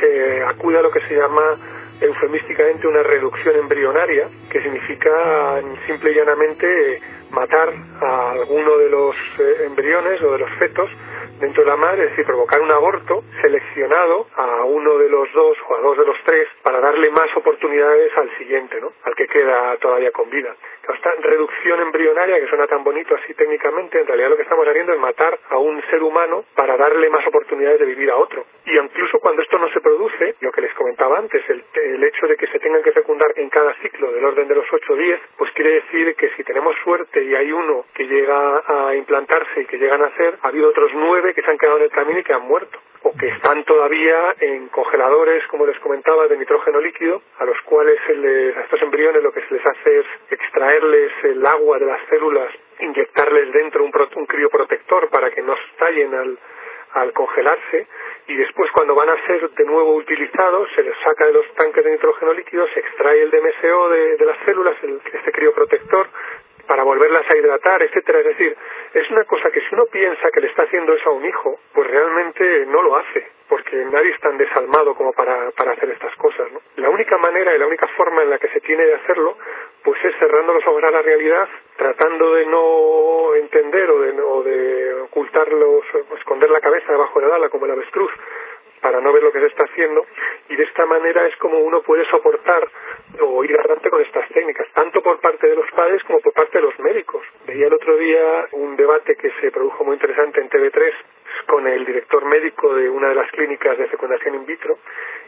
se 0.00 0.42
acude 0.42 0.78
a 0.78 0.82
lo 0.82 0.90
que 0.90 1.00
se 1.00 1.14
llama 1.14 1.42
eufemísticamente 2.04 2.86
una 2.86 3.02
reducción 3.02 3.56
embrionaria, 3.56 4.28
que 4.50 4.62
significa 4.62 5.60
simple 5.86 6.12
y 6.12 6.14
llanamente 6.14 7.00
matar 7.30 7.72
a 8.00 8.30
alguno 8.32 8.76
de 8.78 8.88
los 8.90 9.16
eh, 9.38 9.64
embriones 9.66 10.22
o 10.22 10.32
de 10.32 10.38
los 10.38 10.50
fetos 10.58 10.90
dentro 11.40 11.62
de 11.62 11.70
la 11.70 11.76
madre, 11.76 12.04
es 12.04 12.10
decir, 12.10 12.24
provocar 12.26 12.60
un 12.60 12.70
aborto 12.70 13.24
seleccionado 13.40 14.26
a 14.36 14.64
uno 14.64 14.98
de 14.98 15.08
los 15.08 15.32
dos 15.32 15.56
o 15.68 15.76
a 15.76 15.80
dos 15.80 15.98
de 15.98 16.06
los 16.06 16.16
tres 16.24 16.48
para 16.62 16.80
darle 16.80 17.10
más 17.10 17.34
oportunidades 17.36 18.16
al 18.16 18.30
siguiente, 18.38 18.80
¿no? 18.80 18.92
Al 19.04 19.14
que 19.14 19.26
queda 19.26 19.76
todavía 19.78 20.10
con 20.10 20.30
vida. 20.30 20.54
Esta 20.92 21.10
reducción 21.20 21.80
embrionaria, 21.80 22.40
que 22.40 22.46
suena 22.46 22.66
tan 22.66 22.84
bonito 22.84 23.14
así 23.14 23.34
técnicamente, 23.34 24.00
en 24.00 24.06
realidad 24.06 24.30
lo 24.30 24.36
que 24.36 24.42
estamos 24.42 24.66
haciendo 24.66 24.92
es 24.92 25.00
matar 25.00 25.38
a 25.50 25.58
un 25.58 25.82
ser 25.90 26.02
humano 26.02 26.44
para 26.54 26.76
darle 26.76 27.08
más 27.10 27.26
oportunidades 27.26 27.80
de 27.80 27.86
vivir 27.86 28.10
a 28.10 28.16
otro. 28.16 28.44
Y 28.66 28.78
incluso 28.78 29.18
cuando 29.18 29.42
esto 29.42 29.58
no 29.58 29.68
se 29.70 29.80
produce, 29.80 30.36
lo 30.40 30.52
que 30.52 30.60
les 30.60 30.72
comentaba 30.74 31.18
antes, 31.18 31.42
el, 31.48 31.64
el 31.74 32.04
hecho 32.04 32.26
de 32.26 32.36
que 32.36 32.46
se 32.48 32.58
tengan 32.58 32.82
que 32.82 32.92
fecundar 32.92 33.32
en 33.36 33.48
cada 33.48 33.74
ciclo 33.80 34.12
del 34.12 34.24
orden 34.24 34.48
de 34.48 34.54
los 34.54 34.66
8 34.70 34.92
o 34.92 34.96
10, 34.96 35.20
pues 35.36 35.52
quiere 35.52 35.74
decir 35.74 36.14
que 36.16 36.30
si 36.36 36.44
tenemos 36.44 36.74
suerte 36.84 37.22
y 37.22 37.34
hay 37.34 37.52
uno 37.52 37.86
que 37.94 38.04
llega 38.04 38.62
a 38.66 38.94
implantarse 38.94 39.62
y 39.62 39.66
que 39.66 39.78
llegan 39.78 40.02
a 40.02 40.08
nacer, 40.08 40.38
ha 40.42 40.48
habido 40.48 40.68
otros 40.68 40.90
nueve 40.94 41.23
que 41.32 41.42
se 41.42 41.50
han 41.50 41.58
quedado 41.58 41.78
en 41.78 41.84
el 41.84 41.90
camino 41.90 42.18
y 42.18 42.24
que 42.24 42.34
han 42.34 42.46
muerto 42.46 42.78
o 43.04 43.12
que 43.12 43.28
están 43.28 43.62
todavía 43.64 44.34
en 44.40 44.68
congeladores, 44.68 45.46
como 45.48 45.66
les 45.66 45.78
comentaba, 45.80 46.26
de 46.26 46.38
nitrógeno 46.38 46.80
líquido, 46.80 47.20
a 47.38 47.44
los 47.44 47.60
cuales 47.62 47.98
a 48.08 48.60
estos 48.62 48.80
embriones 48.80 49.22
lo 49.22 49.30
que 49.30 49.42
se 49.42 49.54
les 49.54 49.66
hace 49.66 49.98
es 50.00 50.06
extraerles 50.30 51.12
el 51.22 51.46
agua 51.46 51.78
de 51.78 51.84
las 51.84 52.00
células, 52.08 52.50
inyectarles 52.80 53.52
dentro 53.52 53.84
un, 53.84 53.92
un 54.16 54.26
crioprotector 54.26 55.10
para 55.10 55.30
que 55.30 55.42
no 55.42 55.52
estallen 55.52 56.14
al, 56.14 56.38
al 56.94 57.12
congelarse 57.12 57.86
y 58.26 58.36
después 58.36 58.70
cuando 58.72 58.94
van 58.94 59.10
a 59.10 59.26
ser 59.26 59.50
de 59.50 59.64
nuevo 59.64 59.96
utilizados 59.96 60.70
se 60.74 60.82
les 60.82 60.96
saca 61.04 61.26
de 61.26 61.32
los 61.34 61.46
tanques 61.54 61.84
de 61.84 61.90
nitrógeno 61.90 62.32
líquido, 62.32 62.66
se 62.68 62.80
extrae 62.80 63.22
el 63.22 63.30
DMSO 63.30 63.88
de, 63.90 64.16
de 64.16 64.24
las 64.24 64.38
células, 64.46 64.76
el, 64.82 65.00
este 65.12 65.30
crioprotector, 65.30 66.08
para 66.66 66.82
volverlas 66.82 67.24
a 67.30 67.36
hidratar, 67.36 67.82
etcétera. 67.82 68.20
Es 68.20 68.26
decir, 68.26 68.56
es 68.92 69.10
una 69.10 69.24
cosa 69.24 69.50
que 69.50 69.60
si 69.60 69.74
uno 69.74 69.86
piensa 69.86 70.30
que 70.32 70.40
le 70.40 70.48
está 70.48 70.62
haciendo 70.62 70.94
eso 70.94 71.10
a 71.10 71.12
un 71.12 71.24
hijo, 71.24 71.58
pues 71.72 71.88
realmente 71.90 72.66
no 72.66 72.82
lo 72.82 72.96
hace, 72.96 73.26
porque 73.48 73.76
nadie 73.76 74.10
es 74.10 74.20
tan 74.20 74.36
desalmado 74.36 74.94
como 74.94 75.12
para, 75.12 75.50
para 75.52 75.72
hacer 75.72 75.90
estas 75.90 76.14
cosas. 76.16 76.50
¿no? 76.52 76.60
La 76.76 76.90
única 76.90 77.16
manera 77.18 77.54
y 77.54 77.58
la 77.58 77.66
única 77.66 77.86
forma 77.88 78.22
en 78.22 78.30
la 78.30 78.38
que 78.38 78.48
se 78.48 78.60
tiene 78.60 78.84
de 78.84 78.94
hacerlo, 78.94 79.36
pues 79.82 80.02
es 80.04 80.14
cerrando 80.18 80.54
los 80.54 80.66
ojos 80.66 80.82
a 80.84 80.90
la 80.90 81.02
realidad, 81.02 81.48
tratando 81.76 82.34
de 82.34 82.46
no 82.46 83.34
entender 83.34 83.90
o 83.90 84.00
de, 84.00 84.20
o 84.20 84.42
de 84.42 84.94
ocultarlos, 85.02 85.84
esconder 86.18 86.50
la 86.50 86.60
cabeza 86.60 86.92
debajo 86.92 87.20
de 87.20 87.28
la 87.28 87.36
ala 87.36 87.48
como 87.48 87.66
el 87.66 87.72
avestruz, 87.72 88.10
para 88.84 89.00
no 89.00 89.14
ver 89.14 89.22
lo 89.22 89.32
que 89.32 89.40
se 89.40 89.46
está 89.46 89.64
haciendo 89.64 90.04
y 90.50 90.56
de 90.56 90.64
esta 90.64 90.84
manera 90.84 91.26
es 91.26 91.34
como 91.36 91.58
uno 91.58 91.80
puede 91.80 92.04
soportar 92.10 92.68
o 93.20 93.44
ir 93.44 93.58
adelante 93.58 93.90
con 93.90 94.00
estas 94.02 94.28
técnicas, 94.30 94.66
tanto 94.74 95.02
por 95.02 95.20
parte 95.20 95.46
de 95.46 95.56
los 95.56 95.70
padres 95.72 96.02
como 96.04 96.20
por 96.20 96.32
parte 96.32 96.58
de 96.58 96.64
los 96.64 96.78
médicos. 96.80 97.22
Veía 97.46 97.66
el 97.66 97.74
otro 97.74 97.96
día 97.96 98.48
un 98.52 98.76
debate 98.76 99.16
que 99.16 99.30
se 99.40 99.50
produjo 99.50 99.84
muy 99.84 99.94
interesante 99.94 100.40
en 100.40 100.48
TV3 100.48 100.92
con 101.46 101.66
el 101.66 101.84
director 101.84 102.24
médico 102.24 102.74
de 102.74 102.88
una 102.88 103.08
de 103.08 103.14
las 103.14 103.30
clínicas 103.30 103.76
de 103.78 103.88
fecundación 103.88 104.34
in 104.34 104.46
vitro 104.46 104.78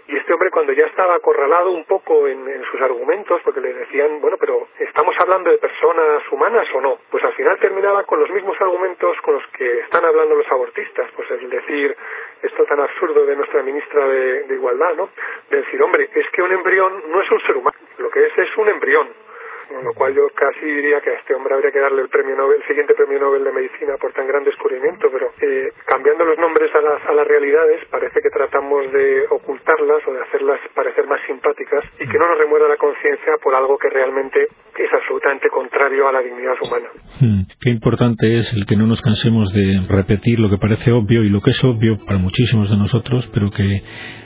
y 0.09 0.17
este 0.17 0.33
hombre 0.33 0.51
cuando 0.51 0.73
ya 0.73 0.87
estaba 0.87 1.17
acorralado 1.17 1.71
un 1.71 1.85
poco 1.85 2.29
en, 2.29 2.47
sus 2.71 2.81
argumentos 2.81 3.41
porque 3.43 3.61
le 3.61 3.75
decían 3.75 4.21
bueno 4.21 4.37
pero 4.39 4.69
estamos 4.79 5.15
hablando 5.19 5.51
de 5.51 5.59
personas 5.59 6.23
humanas 6.31 6.67
o 6.75 6.81
no 6.81 6.99
pues 7.11 7.25
al 7.25 7.33
final 7.35 7.59
terminaba 7.59 8.05
con 8.05 8.21
los 8.21 8.31
mismos 8.31 8.61
argumentos 8.61 9.17
con 9.23 9.35
los 9.35 9.47
que 9.49 9.81
están 9.81 10.05
hablando 10.05 10.35
los 10.35 10.51
abortistas 10.51 11.11
pues 11.15 11.31
el 11.31 11.51
decir 11.51 11.97
esto 12.43 12.65
tan 12.65 12.81
absurdo 12.81 13.27
de 13.27 13.37
nuestra 13.37 13.63
ministra 13.63 14.07
de, 14.07 14.43
de 14.45 14.55
igualdad 14.55 14.95
no 14.97 15.11
de 15.51 15.59
decir 15.59 15.83
hombre 15.83 16.09
es 16.15 16.29
que 16.31 16.43
un 16.43 16.53
embrión 16.53 17.03
no 17.11 17.21
es 17.21 17.31
un 17.31 17.41
ser 17.41 17.57
humano 17.57 17.79
lo 17.99 18.11
que 18.11 18.27
es 18.27 18.39
es 18.39 18.57
un 18.57 18.69
embrión 18.69 19.26
con 19.69 19.85
lo 19.85 19.93
cual 19.95 20.15
yo 20.15 20.29
casi 20.31 20.65
diría 20.65 21.01
que 21.01 21.11
a 21.11 21.15
este 21.15 21.35
hombre 21.35 21.55
habría 21.55 21.73
que 21.73 21.81
darle 21.81 22.03
el 22.03 22.09
premio 22.09 22.37
Nobel, 22.37 22.61
el 22.61 22.67
siguiente 22.67 22.95
premio 22.95 23.19
Nobel 23.19 23.45
de 23.45 23.53
medicina 23.53 23.97
por 23.97 24.13
tan 24.13 24.27
gran 24.27 24.45
descubrimiento, 24.45 25.11
pero 25.11 25.33
eh, 25.41 25.73
cambiando 25.85 26.25
los 26.25 26.39
nombres 26.39 26.75
a 26.75 26.81
las, 26.81 27.05
a 27.05 27.13
las 27.13 27.27
realidades 27.27 27.85
parece 27.87 28.21
que 28.21 28.31
tratamos 28.57 28.93
de 28.93 29.27
ocultarlas 29.31 30.01
o 30.09 30.13
de 30.13 30.23
hacerlas 30.23 30.61
parecer 30.75 31.07
más 31.07 31.21
simpáticas 31.27 31.85
y 32.01 32.09
que 32.09 32.19
no 32.19 32.29
nos 32.29 32.39
remuera 32.39 32.69
la 32.69 32.77
conciencia 32.77 33.37
por 33.43 33.55
algo 33.55 33.77
que 33.79 33.91
realmente 33.91 34.41
es 34.43 34.93
absolutamente 34.93 35.49
contrario 35.49 36.09
a 36.09 36.13
la 36.13 36.21
dignidad 36.21 36.55
humana. 36.61 36.89
Hmm, 37.21 37.43
qué 37.61 37.71
importante 37.71 38.37
es 38.37 38.53
el 38.55 38.67
que 38.67 38.77
no 38.77 38.87
nos 38.87 39.01
cansemos 39.01 39.53
de 39.53 39.83
repetir 39.89 40.39
lo 40.39 40.51
que 40.51 40.59
parece 40.59 40.93
obvio 40.93 41.23
y 41.25 41.29
lo 41.29 41.41
que 41.41 41.51
es 41.51 41.65
obvio 41.65 41.99
para 42.07 42.19
muchísimos 42.19 42.71
de 42.71 42.77
nosotros, 42.77 43.31
pero 43.33 43.51
que 43.51 43.83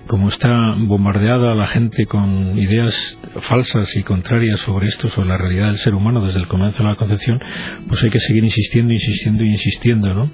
como 0.06 0.28
está 0.28 0.74
bombardeada 0.76 1.54
la 1.54 1.66
gente 1.68 2.06
con 2.06 2.58
ideas 2.58 3.18
falsas 3.48 3.94
y 3.96 4.02
contrarias 4.02 4.60
sobre 4.60 4.86
esto, 4.86 5.08
sobre 5.08 5.28
la 5.28 5.38
realidad 5.38 5.66
del 5.66 5.76
ser 5.76 5.94
humano 5.94 6.24
desde 6.24 6.40
el 6.40 6.48
comienzo 6.48 6.82
de 6.82 6.88
la 6.88 6.96
concepción, 6.96 7.40
pues 7.88 8.02
hay 8.02 8.10
que 8.10 8.18
seguir 8.18 8.44
insistiendo, 8.44 8.92
insistiendo 8.92 9.44
y 9.44 9.50
insistiendo, 9.50 10.14
¿no? 10.14 10.30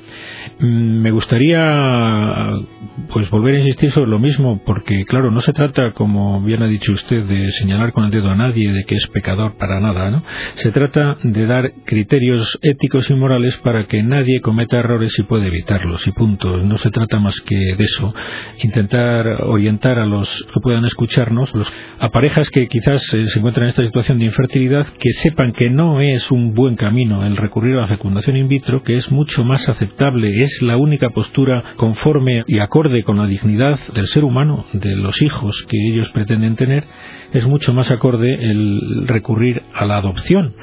Mm, 0.60 1.02
me 1.02 1.10
gustaría 1.10 1.60
pues 3.12 3.28
volver 3.30 3.56
a 3.56 3.58
insistir 3.58 3.85
sobre 3.90 4.10
lo 4.10 4.18
mismo, 4.18 4.60
porque 4.64 5.04
claro, 5.04 5.30
no 5.30 5.40
se 5.40 5.52
trata, 5.52 5.92
como 5.92 6.40
bien 6.42 6.62
ha 6.62 6.66
dicho 6.66 6.92
usted, 6.92 7.24
de 7.24 7.50
señalar 7.52 7.92
con 7.92 8.04
el 8.04 8.10
dedo 8.10 8.30
a 8.30 8.34
nadie 8.34 8.72
de 8.72 8.84
que 8.84 8.94
es 8.94 9.06
pecador 9.08 9.56
para 9.56 9.80
nada, 9.80 10.10
¿no? 10.10 10.22
Se 10.54 10.70
trata 10.70 11.16
de 11.22 11.46
dar 11.46 11.72
criterios 11.84 12.58
éticos 12.62 13.10
y 13.10 13.14
morales 13.14 13.56
para 13.58 13.86
que 13.86 14.02
nadie 14.02 14.40
cometa 14.40 14.78
errores 14.78 15.18
y 15.18 15.22
pueda 15.24 15.46
evitarlos, 15.46 16.06
y 16.06 16.12
punto. 16.12 16.56
No 16.58 16.78
se 16.78 16.90
trata 16.90 17.18
más 17.18 17.40
que 17.40 17.56
de 17.56 17.84
eso, 17.84 18.14
intentar 18.62 19.42
orientar 19.44 19.98
a 19.98 20.06
los 20.06 20.46
que 20.52 20.60
puedan 20.60 20.84
escucharnos, 20.84 21.52
a 21.98 22.08
parejas 22.10 22.50
que 22.50 22.68
quizás 22.68 23.02
eh, 23.14 23.28
se 23.28 23.38
encuentran 23.38 23.64
en 23.64 23.70
esta 23.70 23.84
situación 23.84 24.18
de 24.18 24.26
infertilidad, 24.26 24.86
que 24.98 25.12
sepan 25.12 25.52
que 25.52 25.70
no 25.70 26.00
es 26.00 26.30
un 26.30 26.54
buen 26.54 26.76
camino 26.76 27.26
el 27.26 27.36
recurrir 27.36 27.76
a 27.76 27.82
la 27.82 27.88
fecundación 27.88 28.36
in 28.36 28.48
vitro, 28.48 28.82
que 28.82 28.96
es 28.96 29.10
mucho 29.10 29.44
más 29.44 29.68
aceptable, 29.68 30.42
es 30.42 30.62
la 30.62 30.76
única 30.76 31.10
postura 31.10 31.62
conforme 31.76 32.44
y 32.46 32.58
acorde 32.58 33.02
con 33.02 33.18
la 33.18 33.26
dignidad 33.26 33.75
del 33.94 34.06
ser 34.06 34.24
humano, 34.24 34.66
de 34.72 34.96
los 34.96 35.22
hijos 35.22 35.66
que 35.68 35.76
ellos 35.90 36.10
pretenden 36.10 36.56
tener, 36.56 36.84
es 37.32 37.46
mucho 37.46 37.72
más 37.72 37.90
acorde 37.90 38.34
el 38.34 39.06
recurrir 39.06 39.62
a 39.74 39.84
la 39.84 39.98
adopción 39.98 40.54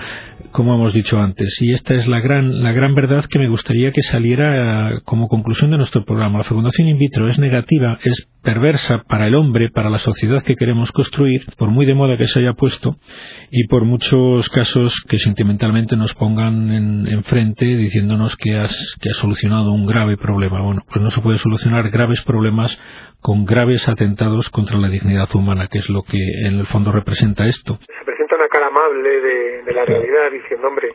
como 0.54 0.76
hemos 0.76 0.94
dicho 0.94 1.18
antes. 1.20 1.58
Y 1.62 1.74
esta 1.74 1.96
es 1.96 2.08
la 2.08 2.22
gran, 2.22 2.64
la 2.64 2.72
gran 2.72 2.96
verdad 2.96 3.26
que 3.26 3.40
me 3.40 3.50
gustaría 3.50 3.92
que 3.92 4.04
saliera 4.04 5.02
como 5.04 5.28
conclusión 5.28 5.72
de 5.72 5.78
nuestro 5.78 6.06
programa. 6.06 6.38
La 6.38 6.44
fecundación 6.44 6.88
in 6.88 6.98
vitro 6.98 7.28
es 7.28 7.40
negativa, 7.40 8.00
es 8.04 8.30
perversa 8.44 9.04
para 9.08 9.28
el 9.28 9.36
hombre, 9.36 9.70
para 9.74 9.90
la 9.90 9.98
sociedad 9.98 10.44
que 10.44 10.56
queremos 10.56 10.92
construir, 10.92 11.42
por 11.58 11.70
muy 11.70 11.86
de 11.86 11.96
moda 11.96 12.18
que 12.18 12.28
se 12.28 12.42
haya 12.42 12.54
puesto 12.54 12.96
y 13.50 13.68
por 13.68 13.86
muchos 13.86 14.50
casos 14.50 14.94
que 15.10 15.18
sentimentalmente 15.18 15.96
nos 15.96 16.14
pongan 16.14 17.08
enfrente 17.08 17.66
diciéndonos 17.66 18.36
que 18.36 18.58
has, 18.58 18.98
que 19.02 19.10
has 19.10 19.18
solucionado 19.18 19.72
un 19.72 19.88
grave 19.88 20.18
problema. 20.18 20.62
Bueno, 20.62 20.82
pues 20.88 21.02
no 21.02 21.10
se 21.10 21.22
puede 21.22 21.38
solucionar 21.38 21.90
graves 21.90 22.22
problemas 22.24 22.80
con 23.22 23.46
graves 23.46 23.88
atentados 23.88 24.50
contra 24.50 24.78
la 24.78 24.90
dignidad 24.90 25.34
humana, 25.34 25.68
que 25.72 25.80
es 25.80 25.90
lo 25.90 26.04
que 26.04 26.20
en 26.46 26.60
el 26.60 26.66
fondo 26.66 26.92
representa 26.92 27.46
esto. 27.46 27.80
Se 27.80 28.06
presenta 28.06 28.36
una 28.36 28.50
cara 28.50 28.68
amable 28.68 29.10
de, 29.10 29.64
de 29.64 29.74
la 29.74 29.86
realidad 29.86 30.30
diciendo, 30.32 30.68
hombre, 30.68 30.90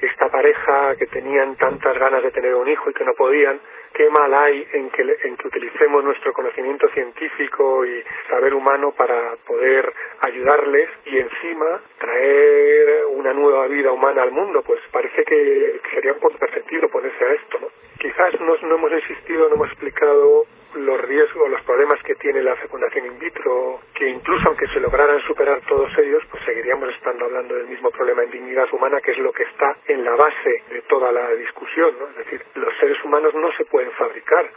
esta 0.00 0.28
pareja 0.28 0.96
que 0.98 1.06
tenían 1.06 1.56
tantas 1.56 1.98
ganas 1.98 2.22
de 2.22 2.30
tener 2.30 2.54
un 2.54 2.68
hijo 2.68 2.90
y 2.90 2.94
que 2.94 3.04
no 3.04 3.12
podían, 3.16 3.60
qué 3.94 4.10
mal 4.10 4.34
hay 4.34 4.66
en 4.72 4.90
que, 4.90 5.04
utilicemos 5.44 6.04
nuestro 6.04 6.32
conocimiento 6.32 6.88
científico 6.88 7.86
y 7.86 8.02
saber 8.28 8.52
humano 8.54 8.92
para 8.92 9.36
poder 9.46 9.92
ayudarles 10.20 10.88
y 11.06 11.18
encima 11.18 11.80
traer 11.98 13.04
una 13.12 13.32
nueva 13.32 13.68
vida 13.68 13.92
humana 13.92 14.22
al 14.22 14.32
mundo, 14.32 14.62
pues 14.66 14.80
parece 14.90 15.24
que 15.24 15.80
sería 15.94 16.14
por 16.14 16.36
perfectible 16.38 16.88
ponerse 16.88 17.24
a 17.24 17.32
esto, 17.34 17.58
¿no? 17.60 17.68
Quizás 17.98 18.40
no, 18.40 18.56
no 18.68 18.74
hemos 18.76 18.92
insistido, 18.92 19.48
no 19.48 19.54
hemos 19.54 19.68
explicado 19.68 20.44
los 20.74 21.00
riesgos, 21.02 21.50
los 21.50 21.62
problemas 21.62 22.02
que 22.02 22.14
tiene 22.16 22.42
la 22.42 22.56
fecundación 22.56 23.06
in 23.06 23.18
vitro, 23.18 23.80
que 23.94 24.08
incluso 24.08 24.48
aunque 24.48 24.66
se 24.68 24.80
lograran 24.80 25.20
superar 25.22 25.60
todos 25.66 25.90
ellos, 25.98 26.22
pues 26.30 26.42
seguiríamos 26.44 26.88
estando 26.90 27.24
hablando 27.24 27.54
del 27.54 27.66
mismo 27.66 27.90
problema 27.90 28.22
en 28.24 28.30
dignidad 28.30 28.72
humana, 28.72 29.00
que 29.00 29.12
es 29.12 29.18
lo 29.18 29.32
que 29.32 29.44
está 29.44 29.76
en 29.86 30.04
la 30.04 30.14
base 30.16 30.62
de 30.70 30.82
toda 30.82 31.12
la 31.12 31.30
discusión. 31.34 31.94
¿no? 31.98 32.08
Es 32.08 32.16
decir, 32.16 32.42
los 32.54 32.76
seres 32.78 33.02
humanos 33.04 33.34
no 33.34 33.52
se 33.52 33.64
pueden 33.66 33.90
fabricar, 33.92 34.50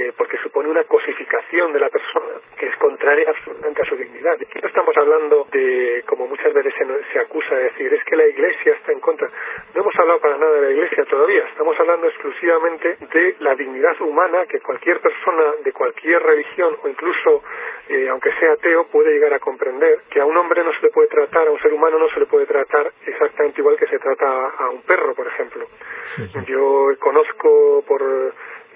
eh, 0.00 0.12
porque 0.16 0.38
supone 0.38 0.68
una 0.68 0.84
cosificación 0.84 1.72
de 1.74 1.80
la 1.80 1.90
persona 1.90 2.40
que 2.56 2.66
es 2.66 2.76
contraria 2.76 3.28
absolutamente 3.28 3.82
a 3.82 3.84
su 3.84 3.96
dignidad. 3.96 4.32
Aquí 4.34 4.58
no 4.60 4.68
estamos 4.68 4.96
hablando 4.96 5.46
de, 5.52 6.02
como 6.06 6.26
muchas 6.26 6.54
veces 6.54 6.72
se, 6.74 6.86
se, 7.12 7.18
acusa 7.18 7.54
de 7.54 7.64
decir, 7.64 7.92
es 7.92 8.02
que 8.04 8.16
la 8.16 8.26
Iglesia 8.26 8.72
está 8.72 8.92
en 8.92 9.00
contra. 9.00 9.28
No 9.74 9.82
hemos 9.82 9.94
hablado 9.96 10.20
para 10.20 10.38
nada 10.38 10.52
de 10.52 10.62
la 10.62 10.70
Iglesia 10.70 11.04
todavía, 11.04 11.44
estamos 11.48 11.78
hablando 11.78 12.06
exclusivamente 12.06 12.96
de 13.12 13.36
la 13.40 13.54
dignidad 13.54 14.00
humana 14.00 14.46
que 14.46 14.60
cualquier 14.60 15.00
persona 15.00 15.54
de 15.64 15.72
cualquier 15.72 16.22
religión 16.22 16.76
o 16.82 16.88
incluso, 16.88 17.42
eh, 17.88 18.08
aunque 18.08 18.32
sea 18.40 18.52
ateo, 18.52 18.86
puede 18.86 19.12
llegar 19.12 19.34
a 19.34 19.38
comprender 19.38 20.00
que 20.10 20.20
a 20.20 20.24
un 20.24 20.36
hombre 20.36 20.64
no 20.64 20.72
se 20.72 20.82
le 20.82 20.90
puede 20.90 21.08
tratar, 21.08 21.46
a 21.46 21.50
un 21.50 21.60
ser 21.60 21.74
humano 21.74 21.98
no 21.98 22.08
se 22.08 22.20
le 22.20 22.26
puede 22.26 22.46
tratar 22.46 22.90
exactamente 23.04 23.60
igual 23.60 23.76
que 23.76 23.86
se 23.86 23.98
trata 23.98 24.48
a 24.58 24.70
un 24.70 24.82
perro, 24.82 25.14
por 25.14 25.26
ejemplo. 25.26 25.66
Yo 26.46 26.88
conozco 26.98 27.84
por 27.86 28.02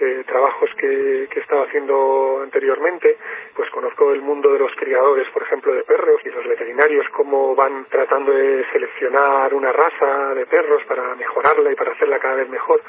eh, 0.00 0.24
trabajos 0.26 0.70
que, 0.76 1.28
que 1.30 1.40
estaba 1.40 1.64
haciendo 1.64 2.40
anteriormente, 2.42 3.16
pues 3.54 3.70
conozco 3.70 4.12
el 4.12 4.22
mundo 4.22 4.52
de 4.52 4.58
los 4.58 4.74
criadores, 4.76 5.28
por 5.30 5.42
ejemplo, 5.42 5.72
de 5.72 5.84
perros 5.84 6.20
y 6.24 6.30
los 6.30 6.46
veterinarios, 6.46 7.06
cómo 7.10 7.54
van 7.54 7.86
tratando 7.86 8.32
de 8.32 8.64
seleccionar 8.72 9.54
una 9.54 9.72
raza 9.72 10.34
de 10.34 10.46
perros 10.46 10.82
para 10.84 11.14
mejorarla 11.14 11.72
y 11.72 11.76
para 11.76 11.92
hacerla 11.92 12.18
cada 12.18 12.36
vez 12.36 12.48
mejor. 12.48 12.80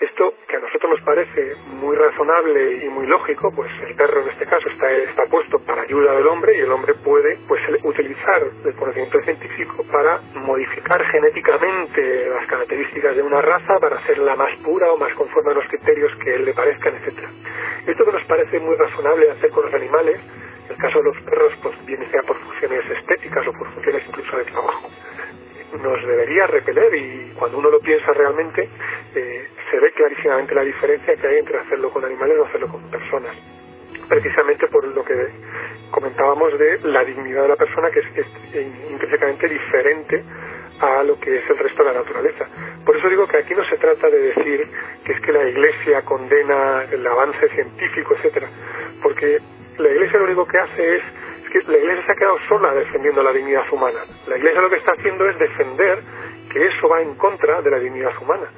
Esto, 0.00 0.34
que 0.46 0.56
a 0.56 0.60
nosotros 0.60 0.92
nos 0.92 1.00
parece 1.02 1.56
muy 1.66 1.96
razonable 1.96 2.84
y 2.84 2.88
muy 2.88 3.06
lógico, 3.06 3.50
pues 3.54 3.70
el 3.86 3.96
perro 3.96 4.22
en 4.22 4.28
este 4.28 4.46
caso 4.46 4.68
está, 4.68 4.92
está 4.92 5.26
puesto 5.26 5.47
ayuda 5.88 6.12
del 6.16 6.26
hombre 6.26 6.54
y 6.54 6.60
el 6.60 6.70
hombre 6.70 6.92
puede 7.02 7.38
pues 7.48 7.62
utilizar 7.82 8.42
el 8.62 8.74
conocimiento 8.74 9.20
científico 9.22 9.82
para 9.90 10.20
modificar 10.34 11.02
genéticamente 11.06 12.28
las 12.28 12.46
características 12.46 13.16
de 13.16 13.22
una 13.22 13.40
raza 13.40 13.78
para 13.80 13.96
hacerla 13.96 14.36
más 14.36 14.60
pura 14.60 14.92
o 14.92 14.98
más 14.98 15.14
conforme 15.14 15.52
a 15.52 15.54
los 15.54 15.64
criterios 15.66 16.12
que 16.22 16.34
él 16.34 16.44
le 16.44 16.52
parezcan, 16.52 16.94
etcétera. 16.96 17.30
Esto 17.86 18.04
que 18.04 18.12
nos 18.12 18.24
parece 18.24 18.60
muy 18.60 18.76
razonable 18.76 19.30
hacer 19.30 19.50
con 19.50 19.64
los 19.64 19.72
animales, 19.72 20.20
en 20.66 20.72
el 20.72 20.76
caso 20.76 20.98
de 20.98 21.04
los 21.04 21.22
perros, 21.22 21.54
pues 21.62 21.86
bien 21.86 22.04
sea 22.10 22.22
por 22.22 22.36
funciones 22.36 22.84
estéticas 22.90 23.46
o 23.48 23.52
por 23.52 23.72
funciones 23.72 24.02
incluso 24.06 24.36
de 24.36 24.44
trabajo 24.44 24.90
nos 25.82 26.06
debería 26.06 26.46
repeler 26.46 26.94
y 26.94 27.32
cuando 27.38 27.58
uno 27.58 27.70
lo 27.70 27.78
piensa 27.80 28.10
realmente 28.12 28.68
eh, 29.14 29.48
se 29.70 29.78
ve 29.78 29.92
clarísimamente 29.92 30.54
la 30.54 30.62
diferencia 30.62 31.14
que 31.14 31.26
hay 31.26 31.38
entre 31.38 31.58
hacerlo 31.58 31.90
con 31.90 32.04
animales 32.06 32.38
o 32.38 32.46
hacerlo 32.46 32.68
con 32.68 32.90
personas 32.90 33.36
precisamente 34.08 34.66
por 34.68 34.84
lo 34.84 35.04
que 35.04 35.14
comentábamos 35.90 36.58
de 36.58 36.80
la 36.84 37.04
dignidad 37.04 37.42
de 37.42 37.48
la 37.48 37.56
persona 37.56 37.90
que 37.90 38.00
es, 38.00 38.06
es 38.16 38.90
intrínsecamente 38.90 39.48
diferente 39.48 40.24
a 40.80 41.02
lo 41.02 41.18
que 41.18 41.36
es 41.36 41.50
el 41.50 41.58
resto 41.58 41.82
de 41.82 41.92
la 41.92 42.00
naturaleza. 42.00 42.46
Por 42.84 42.96
eso 42.96 43.08
digo 43.08 43.26
que 43.26 43.38
aquí 43.38 43.54
no 43.54 43.64
se 43.64 43.76
trata 43.76 44.08
de 44.08 44.18
decir 44.18 44.68
que 45.04 45.12
es 45.12 45.20
que 45.20 45.32
la 45.32 45.48
Iglesia 45.48 46.02
condena 46.02 46.84
el 46.90 47.06
avance 47.06 47.48
científico, 47.50 48.14
etcétera, 48.16 48.48
porque 49.02 49.38
la 49.78 49.88
Iglesia 49.88 50.18
lo 50.18 50.24
único 50.24 50.46
que 50.46 50.58
hace 50.58 50.96
es 50.96 51.02
que 51.52 51.70
la 51.70 51.78
Iglesia 51.78 52.04
se 52.06 52.12
ha 52.12 52.16
quedado 52.16 52.38
sola 52.48 52.74
defendiendo 52.74 53.22
la 53.22 53.32
dignidad 53.32 53.62
humana. 53.72 54.00
La 54.26 54.36
Iglesia 54.36 54.60
lo 54.60 54.70
que 54.70 54.76
está 54.76 54.92
haciendo 54.92 55.28
es 55.28 55.38
defender 55.38 56.02
que 56.52 56.66
eso 56.66 56.88
va 56.88 57.02
en 57.02 57.14
contra 57.16 57.62
de 57.62 57.70
la 57.70 57.78
dignidad 57.78 58.16
humana. 58.20 58.48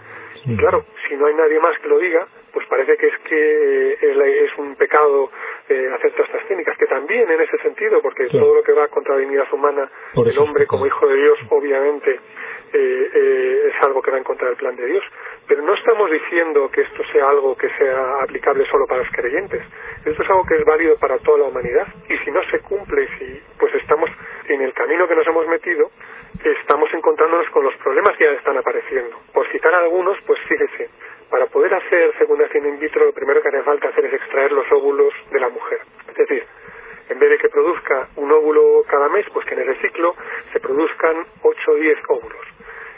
Y 0.45 0.57
claro, 0.57 0.85
si 1.11 1.17
no 1.17 1.27
hay 1.27 1.35
nadie 1.35 1.59
más 1.59 1.77
que 1.81 1.89
lo 1.89 1.99
diga, 1.99 2.25
pues 2.53 2.67
parece 2.69 2.97
que 2.97 3.09
es 3.09 3.19
que 3.29 3.99
es 4.01 4.59
un 4.59 4.77
pecado 4.77 5.31
eh, 5.69 5.89
hacer 5.93 6.13
todas 6.13 6.29
estas 6.29 6.47
técnicas, 6.47 6.79
que 6.79 6.87
también 6.87 7.29
en 7.29 7.41
ese 7.41 7.59
sentido, 7.59 8.01
porque 8.01 8.29
todo 8.29 8.55
lo 8.55 8.63
que 8.63 8.73
va 8.73 8.87
contra 8.89 9.15
la 9.15 9.21
dignidad 9.21 9.53
humana, 9.53 9.91
el 10.15 10.39
hombre 10.39 10.67
como 10.67 10.87
hijo 10.87 11.07
de 11.09 11.17
Dios, 11.17 11.39
obviamente 11.51 12.21
eh, 12.73 13.11
eh, 13.15 13.71
es 13.75 13.83
algo 13.83 14.01
que 14.01 14.13
va 14.13 14.19
en 14.19 14.25
contra 14.25 14.47
del 14.47 14.57
plan 14.57 14.77
de 14.77 14.87
Dios. 14.87 15.05
Pero 15.49 15.63
no 15.63 15.75
estamos 15.75 16.11
diciendo 16.11 16.69
que 16.73 16.83
esto 16.83 17.03
sea 17.13 17.29
algo 17.29 17.57
que 17.57 17.69
sea 17.71 18.23
aplicable 18.23 18.65
solo 18.71 18.87
para 18.87 19.03
los 19.03 19.13
creyentes. 19.13 19.63
Esto 20.05 20.23
es 20.23 20.31
algo 20.31 20.45
que 20.45 20.57
es 20.57 20.65
válido 20.65 20.97
para 20.97 21.19
toda 21.19 21.39
la 21.39 21.45
humanidad. 21.47 21.89
Y 22.09 22.17
si 22.19 22.31
no 22.31 22.41
se 22.51 22.61
cumple, 22.61 23.09
si 23.19 23.41
pues 23.59 23.75
estamos 23.75 24.11
en 24.49 24.61
el 24.63 24.73
camino 24.75 25.09
que 25.09 25.17
nos 25.17 25.27
hemos 25.27 25.47
metido, 25.49 25.91
estamos 26.45 26.93
encontrándonos 26.95 27.49
con 27.51 27.65
los 27.65 27.75
problemas 27.77 28.17
que 28.17 28.25
ya 28.25 28.33
están 28.33 28.57
apareciendo. 28.57 29.19
Por 29.33 29.47
citar 29.49 29.75
algunos, 29.75 30.19
pues 30.27 30.41
fíjese, 30.49 30.91
para 31.31 31.47
poder 31.47 31.75
hacer 31.75 32.13
fecundación 32.15 32.67
in 32.67 32.79
vitro, 32.79 33.07
lo 33.07 33.13
primero 33.13 33.41
que 33.43 33.49
hace 33.49 33.63
falta 33.63 33.89
hacer 33.89 34.05
es 34.07 34.15
extraer 34.15 34.53
los 34.53 34.71
óvulos 34.73 35.15
de 35.31 35.41
la 35.41 35.49
mujer. 35.49 35.81
Es 36.09 36.17
decir, 36.17 36.45
en 37.09 37.19
vez 37.19 37.31
de 37.31 37.39
que 37.39 37.49
produzca 37.49 38.09
un 38.17 38.31
óvulo 38.31 38.83
cada 38.89 39.09
mes, 39.09 39.27
pues 39.33 39.47
que 39.47 39.55
en 39.55 39.63
ese 39.63 39.81
ciclo 39.81 40.15
se 40.53 40.61
produzcan 40.61 41.27
8 41.43 41.71
o 41.71 41.75
10 41.75 41.99
óvulos. 42.09 42.47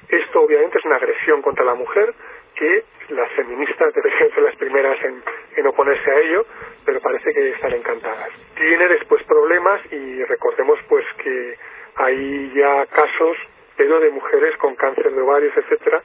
Esto 0.08 0.42
obviamente 0.42 0.78
es 0.78 0.84
una 0.84 0.96
agresión 0.96 1.40
contra 1.40 1.64
la 1.64 1.74
mujer 1.74 2.12
que 2.54 2.84
las 3.08 3.30
feministas 3.32 3.94
deberían 3.94 4.30
ser 4.30 4.42
las 4.42 4.56
primeras 4.56 4.98
en, 5.04 5.66
oponerse 5.66 6.10
a 6.10 6.18
ello, 6.20 6.44
pero 6.84 7.00
parece 7.00 7.32
que 7.32 7.50
están 7.50 7.72
encantadas. 7.72 8.30
Tiene 8.56 8.88
después 8.88 9.22
problemas 9.24 9.80
y 9.92 10.24
recordemos 10.24 10.78
pues 10.88 11.06
que 11.22 11.56
hay 11.96 12.52
ya 12.54 12.86
casos, 12.86 13.36
pero 13.76 14.00
de 14.00 14.10
mujeres 14.10 14.56
con 14.58 14.74
cáncer 14.74 15.12
de 15.12 15.20
ovarios, 15.20 15.56
etcétera, 15.56 16.02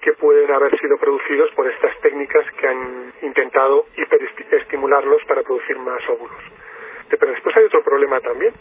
que 0.00 0.12
pueden 0.14 0.50
haber 0.52 0.78
sido 0.78 0.96
producidos 0.98 1.50
por 1.52 1.68
estas 1.70 1.98
técnicas 2.00 2.44
que 2.52 2.66
han 2.66 3.12
intentado 3.22 3.86
hiperestimularlos 3.96 5.24
para 5.24 5.42
producir 5.42 5.78
más 5.78 6.02
óvulos. 6.08 6.42
Pero 7.08 7.32
después 7.32 7.56
hay 7.56 7.64
otro 7.64 7.82
problema 7.82 8.20
también, 8.20 8.54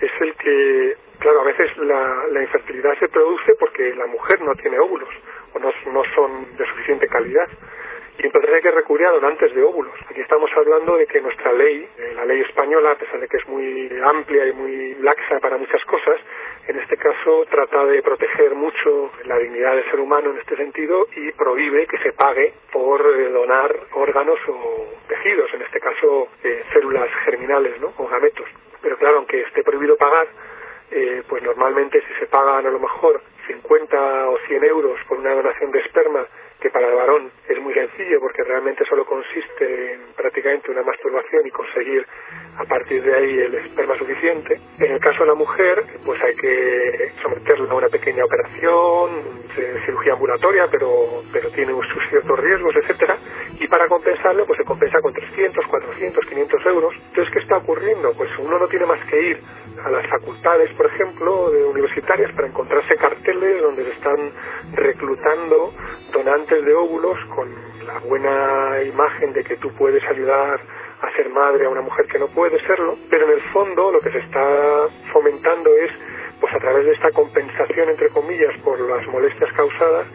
es 0.00 0.10
el 0.20 0.34
que, 0.34 0.96
claro, 1.18 1.42
a 1.42 1.44
veces 1.44 1.76
la, 1.78 2.26
la 2.30 2.42
infertilidad 2.42 2.98
se 2.98 3.08
produce 3.08 3.54
porque 3.58 3.94
la 3.94 4.06
mujer 4.06 4.40
no 4.40 4.54
tiene 4.54 4.78
óvulos 4.78 5.10
o 5.54 5.58
no, 5.58 5.70
no 5.92 6.02
son 6.14 6.56
de 6.56 6.66
suficiente 6.66 7.06
calidad 7.08 7.48
y 8.18 8.26
entonces 8.26 8.50
hay 8.52 8.60
que 8.62 8.70
recurrir 8.70 9.06
a 9.06 9.12
de 9.40 9.62
óvulos. 9.62 9.94
Aquí 10.10 10.20
estamos 10.20 10.50
hablando 10.54 10.98
de 10.98 11.06
que 11.06 11.18
nuestra 11.18 11.50
ley, 11.52 11.88
eh, 11.96 12.12
la 12.14 12.26
ley 12.26 12.42
española, 12.42 12.90
a 12.90 12.94
pesar 12.96 13.18
de 13.20 13.26
que 13.26 13.38
es 13.38 13.48
muy 13.48 13.90
amplia 14.04 14.46
y 14.46 14.52
muy 14.52 14.94
laxa 14.96 15.40
para 15.40 15.56
muchas 15.56 15.82
cosas, 15.86 16.20
en 16.68 16.78
este 16.78 16.98
caso 16.98 17.46
trata 17.50 17.86
de 17.86 18.02
proteger 18.02 18.54
mucho 18.54 19.10
la 19.24 19.38
dignidad 19.38 19.76
del 19.76 19.90
ser 19.90 19.98
humano 19.98 20.30
en 20.30 20.38
este 20.38 20.56
sentido 20.56 21.06
y 21.16 21.32
prohíbe 21.32 21.86
que 21.86 21.96
se 21.98 22.12
pague 22.12 22.52
por 22.70 23.00
eh, 23.00 23.30
donar 23.30 23.74
órganos 23.94 24.38
o 24.46 24.84
tejidos, 25.08 25.54
en 25.54 25.62
este 25.62 25.80
caso 25.80 26.28
eh, 26.44 26.62
células 26.74 27.08
germinales 27.24 27.80
o 27.96 28.06
gametos. 28.06 28.46
Pero 28.82 28.98
claro, 28.98 29.16
aunque 29.18 29.40
esté 29.40 29.62
prohibido 29.62 29.96
pagar, 29.96 30.28
pues 31.28 31.40
normalmente 31.44 32.00
si 32.00 32.14
se 32.18 32.26
pagan 32.26 32.66
a 32.66 32.70
lo 32.70 32.80
mejor 32.80 33.20
50 33.46 34.28
o 34.28 34.38
100 34.38 34.64
euros 34.64 34.98
por 35.06 35.18
una 35.18 35.34
donación 35.34 35.70
de 35.70 35.78
esperma 35.78 36.26
que 36.60 36.70
para 36.70 36.88
el 36.88 36.94
varón 36.94 37.30
sencillo 37.74 38.20
porque 38.20 38.42
realmente 38.44 38.84
solo 38.86 39.04
consiste 39.04 39.94
en 39.94 40.00
prácticamente 40.16 40.70
una 40.70 40.82
masturbación 40.82 41.46
y 41.46 41.50
conseguir 41.50 42.06
a 42.56 42.64
partir 42.64 43.02
de 43.02 43.14
ahí 43.14 43.38
el 43.38 43.54
esperma 43.54 43.96
suficiente. 43.96 44.60
En 44.78 44.92
el 44.92 45.00
caso 45.00 45.20
de 45.20 45.26
la 45.26 45.34
mujer, 45.34 45.84
pues 46.04 46.22
hay 46.22 46.34
que 46.36 47.12
someterla 47.22 47.70
a 47.70 47.74
una 47.74 47.88
pequeña 47.88 48.24
operación, 48.24 49.22
cirugía 49.86 50.12
ambulatoria, 50.12 50.66
pero, 50.70 51.22
pero 51.32 51.50
tiene 51.50 51.72
sus 51.72 52.08
ciertos 52.08 52.38
riesgos, 52.38 52.74
etcétera, 52.76 53.16
y 53.58 53.66
para 53.68 53.88
compensarlo, 53.88 54.46
pues 54.46 54.58
se 54.58 54.64
compensa 54.64 55.00
con 55.00 55.12
300, 55.12 55.66
400, 55.66 56.26
500 56.26 56.66
euros. 56.66 56.94
Entonces, 57.08 57.32
¿qué 57.32 57.40
está 57.40 57.58
ocurriendo? 57.58 58.12
Pues 58.16 58.30
uno 58.38 58.58
no 58.58 58.68
tiene 58.68 58.86
más 58.86 59.04
que 59.06 59.20
ir 59.20 59.40
a 59.84 59.90
las 59.90 60.06
facultades, 60.08 60.70
por 60.74 60.86
ejemplo, 60.86 61.50
de 61.50 61.64
universitarias 61.64 62.32
para 62.32 62.48
encontrarse 62.48 62.96
carteles 62.96 63.62
donde 63.62 63.84
se 63.84 63.90
están 63.92 64.32
reclutando 64.72 65.72
donantes 66.12 66.64
de 66.64 66.74
óvulos 66.74 67.18
con 67.34 67.48
la 67.86 67.98
buena 68.00 68.82
imagen 68.84 69.32
de 69.32 69.44
que 69.44 69.56
tú 69.56 69.72
puedes 69.74 70.02
ayudar 70.04 70.60
a 71.00 71.10
ser 71.16 71.30
madre 71.30 71.66
a 71.66 71.70
una 71.70 71.80
mujer 71.80 72.06
que 72.06 72.18
no 72.18 72.28
puede 72.28 72.60
serlo, 72.66 72.96
pero 73.08 73.26
en 73.26 73.32
el 73.32 73.42
fondo 73.52 73.90
lo 73.90 74.00
que 74.00 74.10
se 74.10 74.18
está 74.18 74.88
fomentando 75.12 75.70
es 75.74 75.90
pues 76.40 76.54
a 76.54 76.58
través 76.58 76.86
de 76.86 76.92
esta 76.92 77.10
compensación 77.10 77.90
entre 77.90 78.08
comillas 78.10 78.56
por 78.62 78.80
las 78.80 79.06
molestias 79.08 79.52
causadas 79.52 80.06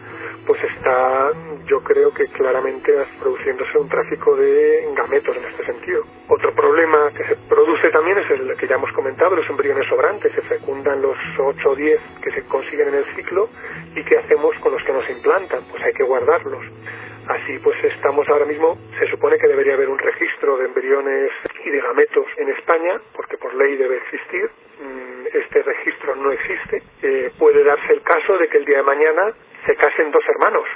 pues 0.46 0.62
está 0.62 1.32
yo 1.66 1.80
creo 1.80 2.14
que 2.14 2.26
claramente 2.28 2.92
produciéndose 3.18 3.78
un 3.78 3.88
tráfico 3.88 4.36
de 4.36 4.88
gametos 4.96 5.36
en 5.36 5.44
este 5.44 5.66
sentido. 5.66 6.04
Otro 6.28 6.54
problema 6.54 7.10
que 7.10 7.24
se 7.24 7.36
produce 7.48 7.90
también 7.90 8.18
es 8.18 8.30
el 8.30 8.56
que 8.56 8.68
ya 8.68 8.76
hemos 8.76 8.92
comentado, 8.92 9.34
los 9.34 9.48
embriones 9.50 9.86
sobrantes, 9.88 10.32
se 10.32 10.42
fecundan 10.42 11.02
los 11.02 11.16
8 11.38 11.70
o 11.70 11.74
10 11.74 12.00
que 12.22 12.30
se 12.30 12.42
consiguen 12.44 12.88
en 12.88 12.94
el 12.94 13.04
ciclo 13.16 13.48
y 13.94 14.04
qué 14.04 14.18
hacemos 14.18 14.56
con 14.60 14.72
los 14.72 14.82
que 14.84 14.92
nos 14.92 15.08
implantan, 15.10 15.64
pues 15.70 15.82
hay 15.82 15.92
que 15.92 16.04
guardarlos. 16.04 16.64
Así 17.28 17.58
pues 17.58 17.76
estamos 17.82 18.28
ahora 18.28 18.44
mismo, 18.44 18.78
se 19.00 19.08
supone 19.08 19.36
que 19.38 19.48
debería 19.48 19.74
haber 19.74 19.88
un 19.88 19.98
registro 19.98 20.58
de 20.58 20.66
embriones 20.66 21.32
y 21.64 21.70
de 21.70 21.80
gametos 21.80 22.26
en 22.36 22.50
España, 22.50 23.00
porque 23.14 23.36
por 23.36 23.52
ley 23.54 23.76
debe 23.76 23.96
existir. 23.96 24.48
Este 25.32 25.62
registro 25.62 26.16
no 26.16 26.32
existe. 26.32 26.82
Eh, 27.02 27.30
puede 27.38 27.64
darse 27.64 27.92
el 27.92 28.02
caso 28.02 28.38
de 28.38 28.48
que 28.48 28.58
el 28.58 28.64
día 28.64 28.78
de 28.78 28.82
mañana 28.82 29.32
se 29.64 29.74
casen 29.76 30.10
dos 30.10 30.24
hermanos 30.28 30.66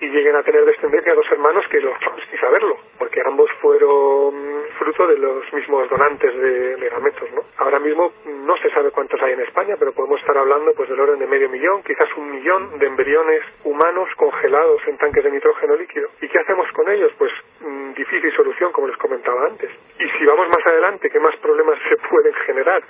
y 0.00 0.08
lleguen 0.08 0.36
a 0.36 0.42
tener 0.42 0.64
descendencia 0.64 1.12
a 1.12 1.14
dos 1.14 1.30
hermanos 1.30 1.64
que 1.70 1.80
los 1.80 1.94
sin 2.28 2.40
saberlo, 2.40 2.76
porque 2.98 3.20
ambos 3.24 3.50
fueron 3.60 4.64
fruto 4.78 5.06
de 5.06 5.18
los 5.18 5.52
mismos 5.52 5.88
donantes 5.88 6.36
de, 6.36 6.88
gametos, 6.90 7.28
¿no? 7.32 7.42
Ahora 7.58 7.78
mismo 7.78 8.12
no 8.26 8.56
se 8.58 8.70
sabe 8.70 8.90
cuántos 8.90 9.20
hay 9.22 9.32
en 9.32 9.40
España, 9.40 9.74
pero 9.78 9.92
podemos 9.92 10.20
estar 10.20 10.36
hablando 10.36 10.72
pues 10.74 10.88
del 10.88 11.00
orden 11.00 11.18
de 11.18 11.26
medio 11.26 11.48
millón, 11.48 11.82
quizás 11.82 12.08
un 12.16 12.30
millón 12.30 12.78
de 12.78 12.86
embriones 12.86 13.42
humanos 13.64 14.08
congelados 14.16 14.80
en 14.86 14.98
tanques 14.98 15.24
de 15.24 15.30
nitrógeno 15.30 15.74
líquido. 15.76 16.08
¿Y 16.20 16.28
qué 16.28 16.38
hacemos 16.38 16.70
con 16.72 16.88
ellos? 16.88 17.12
Pues 17.18 17.32
mm, 17.60 17.94
difícil 17.94 18.32
solución, 18.36 18.70
como 18.72 18.86
les 18.88 18.96
comentaba 18.98 19.46
antes. 19.46 19.70
Y 19.98 20.08
si 20.18 20.24
vamos 20.24 20.48
más 20.48 20.64
adelante, 20.66 21.10
¿qué 21.10 21.18
más 21.18 21.34
problemas 21.36 21.78
se 21.88 21.96
pueden 22.08 22.34
generar? 22.46 22.82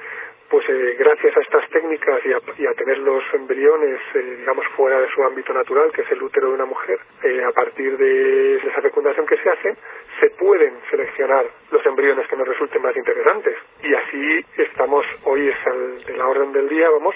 Pues 0.48 0.68
eh, 0.68 0.96
gracias 0.98 1.36
a 1.36 1.40
estas 1.40 1.68
técnicas 1.70 2.20
y 2.58 2.66
a, 2.66 2.74
tener 2.74 2.98
los 2.98 3.22
embriones, 3.34 4.00
eh, 4.14 4.36
digamos, 4.38 4.66
fuera 4.76 5.00
de 5.00 5.08
su 5.10 5.22
ámbito 5.24 5.52
natural, 5.52 5.90
que 5.92 6.02
es 6.02 6.10
el 6.12 6.22
útero 6.22 6.48
de 6.48 6.54
una 6.54 6.64
mujer, 6.64 6.98
eh, 7.22 7.42
a 7.44 7.52
partir 7.52 7.96
de 7.96 8.56
esa 8.56 8.82
fecundación 8.82 9.26
que 9.26 9.36
se 9.38 9.50
hace, 9.50 9.76
se 10.20 10.30
pueden 10.30 10.74
seleccionar 10.90 11.46
los 11.70 11.84
embriones 11.86 12.26
que 12.28 12.36
nos 12.36 12.48
resulten 12.48 12.82
más 12.82 12.96
interesantes. 12.96 13.56
Y 13.82 13.94
así 13.94 14.44
estamos, 14.58 15.04
hoy 15.24 15.48
es 15.48 15.66
al, 15.66 16.04
de 16.04 16.16
la 16.16 16.26
orden 16.26 16.52
del 16.52 16.68
día, 16.68 16.90
vamos, 16.90 17.14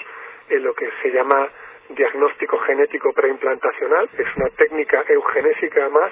en 0.49 0.63
lo 0.63 0.73
que 0.73 0.89
se 1.01 1.11
llama 1.11 1.49
diagnóstico 1.89 2.57
genético 2.59 3.13
preimplantacional. 3.13 4.09
Es 4.17 4.27
una 4.35 4.49
técnica 4.49 5.03
eugenésica 5.07 5.89
más 5.89 6.11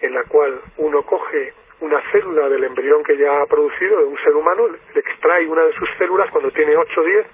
en 0.00 0.14
la 0.14 0.24
cual 0.24 0.60
uno 0.76 1.02
coge 1.02 1.52
una 1.80 2.00
célula 2.10 2.48
del 2.48 2.64
embrión 2.64 3.02
que 3.04 3.16
ya 3.16 3.42
ha 3.42 3.46
producido 3.46 3.98
de 3.98 4.04
un 4.04 4.18
ser 4.18 4.34
humano, 4.34 4.68
le 4.68 5.00
extrae 5.00 5.46
una 5.46 5.62
de 5.64 5.72
sus 5.74 5.88
células 5.98 6.30
cuando 6.30 6.50
tiene 6.50 6.76
8 6.76 7.00
o 7.00 7.04
10, 7.04 7.26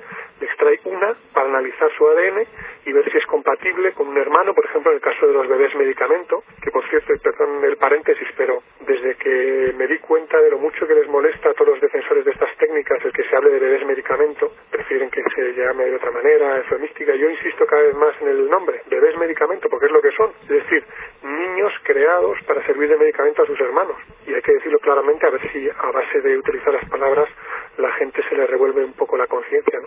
extrae 0.47 0.81
una 0.85 1.15
para 1.33 1.49
analizar 1.49 1.91
su 1.97 2.07
ADN 2.07 2.47
y 2.87 2.93
ver 2.93 3.11
si 3.11 3.19
es 3.19 3.27
compatible 3.27 3.93
con 3.93 4.09
un 4.09 4.19
hermano, 4.19 4.55
por 4.55 4.65
ejemplo 4.65 4.91
en 4.91 4.97
el 4.97 5.03
caso 5.03 5.27
de 5.27 5.33
los 5.33 5.49
bebés 5.49 5.75
medicamento, 5.75 6.43
que 6.63 6.71
por 6.71 6.89
cierto, 6.89 7.13
perdón 7.23 7.65
el 7.65 7.77
paréntesis, 7.77 8.29
pero 8.37 8.63
desde 8.81 9.15
que 9.17 9.75
me 9.77 9.87
di 9.87 9.99
cuenta 9.99 10.41
de 10.41 10.51
lo 10.51 10.59
mucho 10.59 10.87
que 10.87 10.95
les 10.95 11.09
molesta 11.09 11.51
a 11.51 11.55
todos 11.55 11.71
los 11.71 11.81
defensores 11.81 12.25
de 12.25 12.31
estas 12.31 12.57
técnicas 12.57 13.05
el 13.05 13.13
que 13.13 13.25
se 13.25 13.37
hable 13.37 13.51
de 13.51 13.59
bebés 13.59 13.87
medicamento, 13.87 14.53
prefieren 14.71 15.11
que 15.11 15.23
se 15.35 15.55
llame 15.55 15.85
de 15.85 15.97
otra 15.97 16.11
manera, 16.11 16.57
enfermística, 16.59 17.15
yo 17.15 17.31
insisto 17.31 17.67
cada 17.67 17.83
vez 17.83 17.95
más 17.95 18.15
en 18.21 18.29
el 18.29 18.51
nombre, 18.51 18.83
bebés 18.89 19.17
medicamento, 19.17 19.69
porque 19.69 19.87
es 19.87 19.93
lo 19.93 20.01
que 20.01 20.13
son, 20.13 20.33
es 20.43 20.49
decir, 20.49 20.85
niños 21.23 21.73
creados 21.83 22.39
para 22.47 22.65
servir 22.67 22.89
de 22.89 22.97
medicamento 22.97 23.43
a 23.43 23.47
sus 23.47 23.61
hermanos. 23.61 23.97
Y 24.27 24.35
hay 24.35 24.43
que 24.43 24.53
decirlo 24.53 24.79
claramente 24.79 25.27
a 25.27 25.31
ver 25.31 25.41
si 25.53 25.69
a 25.69 25.91
base 25.91 26.21
de 26.21 26.39
utilizar 26.39 26.73
las 26.73 26.89
palabras 26.89 27.29
la 27.79 27.93
gente 27.93 28.23
se 28.29 28.35
le 28.35 28.47
revuelve 28.47 28.85
un 28.85 28.93
poco 28.95 29.17
la 29.17 29.27
conciencia. 29.27 29.81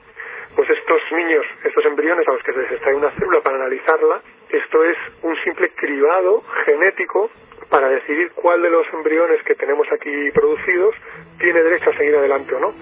Pues 0.55 0.69
estos 0.69 1.01
niños, 1.11 1.45
estos 1.63 1.85
embriones 1.85 2.27
a 2.27 2.31
los 2.31 2.43
que 2.43 2.53
se 2.53 2.59
les 2.59 2.71
extrae 2.71 2.95
una 2.95 3.11
célula 3.11 3.41
para 3.41 3.57
analizarla, 3.57 4.21
esto 4.49 4.83
es 4.83 4.97
un 5.23 5.35
simple 5.43 5.71
cribado 5.71 6.43
genético 6.65 7.29
para 7.69 7.89
decidir 7.89 8.31
cuál 8.33 8.61
de 8.61 8.69
los 8.69 8.87
embriones 8.93 9.43
que 9.43 9.55
tenemos 9.55 9.87
aquí 9.91 10.31
producidos 10.31 10.95
tiene 11.39 11.61
derecho 11.61 11.89
a 11.89 11.97
seguir 11.97 12.15
adelante 12.15 12.55
o 12.55 12.59
no. 12.59 12.73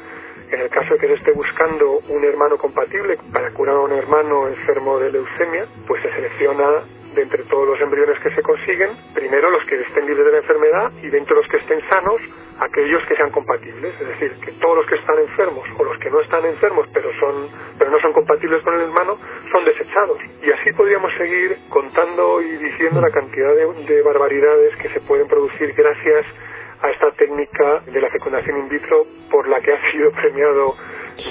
En 0.51 0.61
el 0.61 0.69
caso 0.69 0.93
de 0.93 0.99
que 0.99 1.07
se 1.07 1.13
esté 1.15 1.31
buscando 1.31 1.99
un 2.09 2.23
hermano 2.23 2.57
compatible 2.57 3.17
para 3.31 3.51
curar 3.51 3.75
a 3.77 3.79
un 3.79 3.91
hermano 3.93 4.47
enfermo 4.47 4.99
de 4.99 5.11
leucemia, 5.11 5.65
pues 5.87 6.03
se 6.03 6.11
selecciona 6.13 6.83
de 7.13 7.21
entre 7.21 7.43
todos 7.43 7.67
los 7.67 7.79
embriones 7.81 8.19
que 8.19 8.31
se 8.31 8.41
consiguen, 8.41 8.91
primero 9.13 9.49
los 9.51 9.63
que 9.65 9.79
estén 9.81 10.05
libres 10.05 10.25
de 10.25 10.31
la 10.31 10.37
enfermedad 10.39 10.91
y 11.01 11.09
dentro 11.09 11.35
de 11.35 11.41
los 11.41 11.51
que 11.51 11.57
estén 11.57 11.81
sanos, 11.89 12.21
aquellos 12.59 13.03
que 13.05 13.15
sean 13.15 13.31
compatibles, 13.31 13.93
es 13.99 14.07
decir, 14.07 14.33
que 14.43 14.51
todos 14.53 14.77
los 14.77 14.85
que 14.85 14.95
están 14.95 15.19
enfermos 15.19 15.67
o 15.77 15.83
los 15.83 15.97
que 15.99 16.09
no 16.09 16.21
están 16.21 16.45
enfermos 16.45 16.87
pero 16.93 17.09
son 17.19 17.49
pero 17.77 17.91
no 17.91 17.99
son 17.99 18.13
compatibles 18.13 18.61
con 18.63 18.73
el 18.75 18.81
hermano 18.81 19.17
son 19.51 19.65
desechados. 19.65 20.17
Y 20.41 20.51
así 20.51 20.71
podríamos 20.73 21.11
seguir 21.17 21.57
contando 21.69 22.41
y 22.41 22.57
diciendo 22.57 23.01
la 23.01 23.11
cantidad 23.11 23.53
de 23.55 24.01
barbaridades 24.01 24.75
que 24.77 24.89
se 24.89 25.01
pueden 25.01 25.27
producir 25.27 25.73
gracias 25.73 26.25
a 26.83 26.89
esta 26.89 27.11
técnica 27.11 27.81
de 27.87 28.01
la 28.01 28.09
fecundación 28.09 28.57
in 28.57 28.69
vitro 28.69 29.05
por 29.31 29.47
la 29.47 29.61
que 29.61 29.73
ha 29.73 29.91
sido 29.91 30.11
premiado 30.21 30.75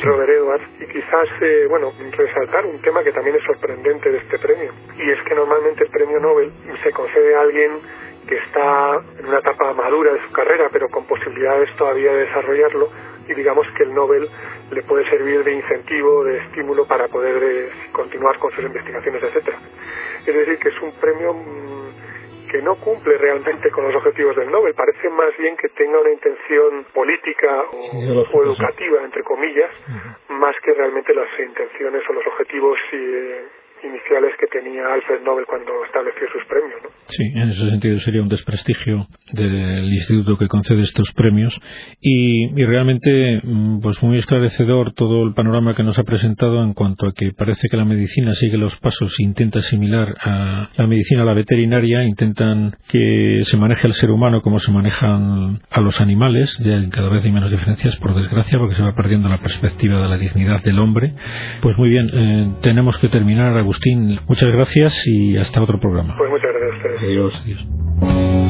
Robert 0.03 0.31
Edwards 0.31 0.65
y 0.81 0.87
quizás, 0.87 1.29
eh, 1.41 1.67
bueno, 1.69 1.93
resaltar 2.13 2.67
un 2.67 2.81
tema 2.83 3.03
que 3.03 3.13
también 3.13 3.37
es 3.37 3.43
sorprendente 3.45 4.11
de 4.11 4.19
este 4.19 4.39
premio 4.39 4.73
y 4.97 5.11
es 5.11 5.23
que 5.23 5.35
normalmente 5.35 5.85
el 5.85 5.91
premio 5.91 6.21
Nobel 6.21 6.53
se 6.83 6.93
concede 6.93 7.35
a 7.35 7.41
alguien 7.41 7.81
que 8.29 8.37
está 8.37 9.03
en 9.19 9.27
una 9.27 9.41
etapa 9.41 9.73
madura 9.73 10.13
de 10.13 10.21
su 10.23 10.33
carrera 10.33 10.69
pero 10.73 10.89
con 10.89 11.05
posibilidades 11.07 11.75
todavía 11.77 12.13
de 12.13 12.27
desarrollarlo 12.27 12.89
y 13.29 13.35
digamos 13.35 13.67
que 13.77 13.85
el 13.85 13.95
Nobel 13.95 14.29
le 14.71 14.83
puede 14.83 15.09
servir 15.09 15.45
de 15.45 15.53
incentivo, 15.53 16.25
de 16.25 16.39
estímulo 16.39 16.87
para 16.87 17.09
poder 17.09 17.43
eh, 17.43 17.71
continuar 17.93 18.39
con 18.39 18.51
sus 18.53 18.65
investigaciones, 18.65 19.23
etcétera. 19.23 19.59
Es 20.27 20.35
decir, 20.35 20.59
que 20.59 20.69
es 20.69 20.83
un 20.83 20.93
premio 20.93 21.35
mm, 21.35 21.82
que 22.53 22.61
no 22.61 22.77
cumple 22.77 23.17
realmente 23.17 23.71
con 23.71 23.85
los 23.85 23.95
objetivos 23.97 24.37
del 24.37 24.51
Nobel. 24.51 24.75
Parece 24.75 25.09
más 25.09 25.35
bien 25.39 25.57
que 25.57 25.71
tenga 25.71 25.99
una 25.99 26.11
intención 26.11 26.85
política 26.93 27.65
o, 27.73 28.43
educativa, 28.43 29.03
entre 29.03 29.23
comillas, 29.23 29.71
más 30.29 30.55
que 30.63 30.75
realmente 30.75 31.15
las 31.15 31.29
intenciones 31.39 32.03
o 32.11 32.13
los 32.13 32.27
objetivos 32.27 32.79
eh, 32.93 33.47
iniciales 33.85 34.33
que 34.39 34.47
tenía 34.47 34.83
Alfred 34.93 35.23
Nobel 35.25 35.45
cuando 35.47 35.73
estableció 35.85 36.27
sus 36.33 36.45
premios. 36.47 36.81
¿no? 36.83 36.91
Sí, 37.09 37.25
en 37.35 37.49
ese 37.51 37.69
sentido 37.69 37.99
sería 38.01 38.23
un 38.23 38.29
desprestigio 38.29 39.07
del 39.33 39.93
instituto 39.93 40.37
que 40.39 40.49
concede 40.49 40.83
estos 40.83 41.13
premios 41.13 41.59
y, 42.01 42.49
realmente 42.65 43.41
mm, 43.43 43.81
pues 43.81 44.03
muy 44.03 44.19
esclarecedor 44.19 44.93
todo 44.93 45.25
el 45.25 45.35
panorama 45.35 45.75
que 45.75 45.83
nos 45.83 45.99
ha 45.99 46.05
presentado 46.05 46.63
en 46.63 46.75
cuanto 46.75 47.07
a 47.07 47.13
que 47.13 47.33
parece 47.33 47.69
que 47.69 47.77
la 47.77 47.85
medicina 47.85 48.33
sigue 48.35 48.57
los 48.57 48.77
pasos 48.77 49.19
e 49.19 49.25
intenta 49.25 49.59
asimilar 49.59 50.15
a 50.21 50.71
la 50.75 50.87
medicina 50.87 51.23
a 51.23 51.25
la 51.25 51.35
veterinaria, 51.35 52.05
intentan 52.05 52.77
que 52.89 53.41
se 53.43 53.57
maneje 53.57 53.87
al 53.87 53.93
ser 53.95 54.11
humano 54.11 54.43
como 54.43 54.59
se 54.59 54.73
manejan 54.73 55.61
a 55.71 55.81
los 55.81 56.01
animales, 56.01 56.57
ya 56.59 56.81
cada 56.91 57.09
vez 57.11 57.25
hay 57.25 57.33
menos 57.33 57.51
diferencias 57.51 57.97
por 57.97 58.15
desgracia 58.15 58.59
porque 58.59 58.75
se 58.75 58.83
va 58.83 58.95
perdiendo 58.95 59.29
la 59.29 59.39
perspectiva 59.39 60.01
de 60.01 60.09
la 60.09 60.19
dignidad 60.19 60.63
del 60.63 60.79
hombre. 60.79 61.15
Pues 61.61 61.77
muy 61.77 61.91
bien, 61.91 62.11
eh, 62.13 62.51
tenemos 62.63 62.99
que 62.99 63.09
terminar 63.09 63.57
Agustín, 63.73 64.21
muchas 64.29 64.53
gracias 64.53 65.03
y 65.07 65.39
hasta 65.39 65.63
otro 65.63 65.81
programa. 65.81 66.15
Pues 66.19 66.29
muchas 66.29 66.51
gracias 66.53 66.73
a 66.73 66.77
ustedes. 66.77 67.03
Adiós, 67.03 67.43
adiós. 67.43 68.42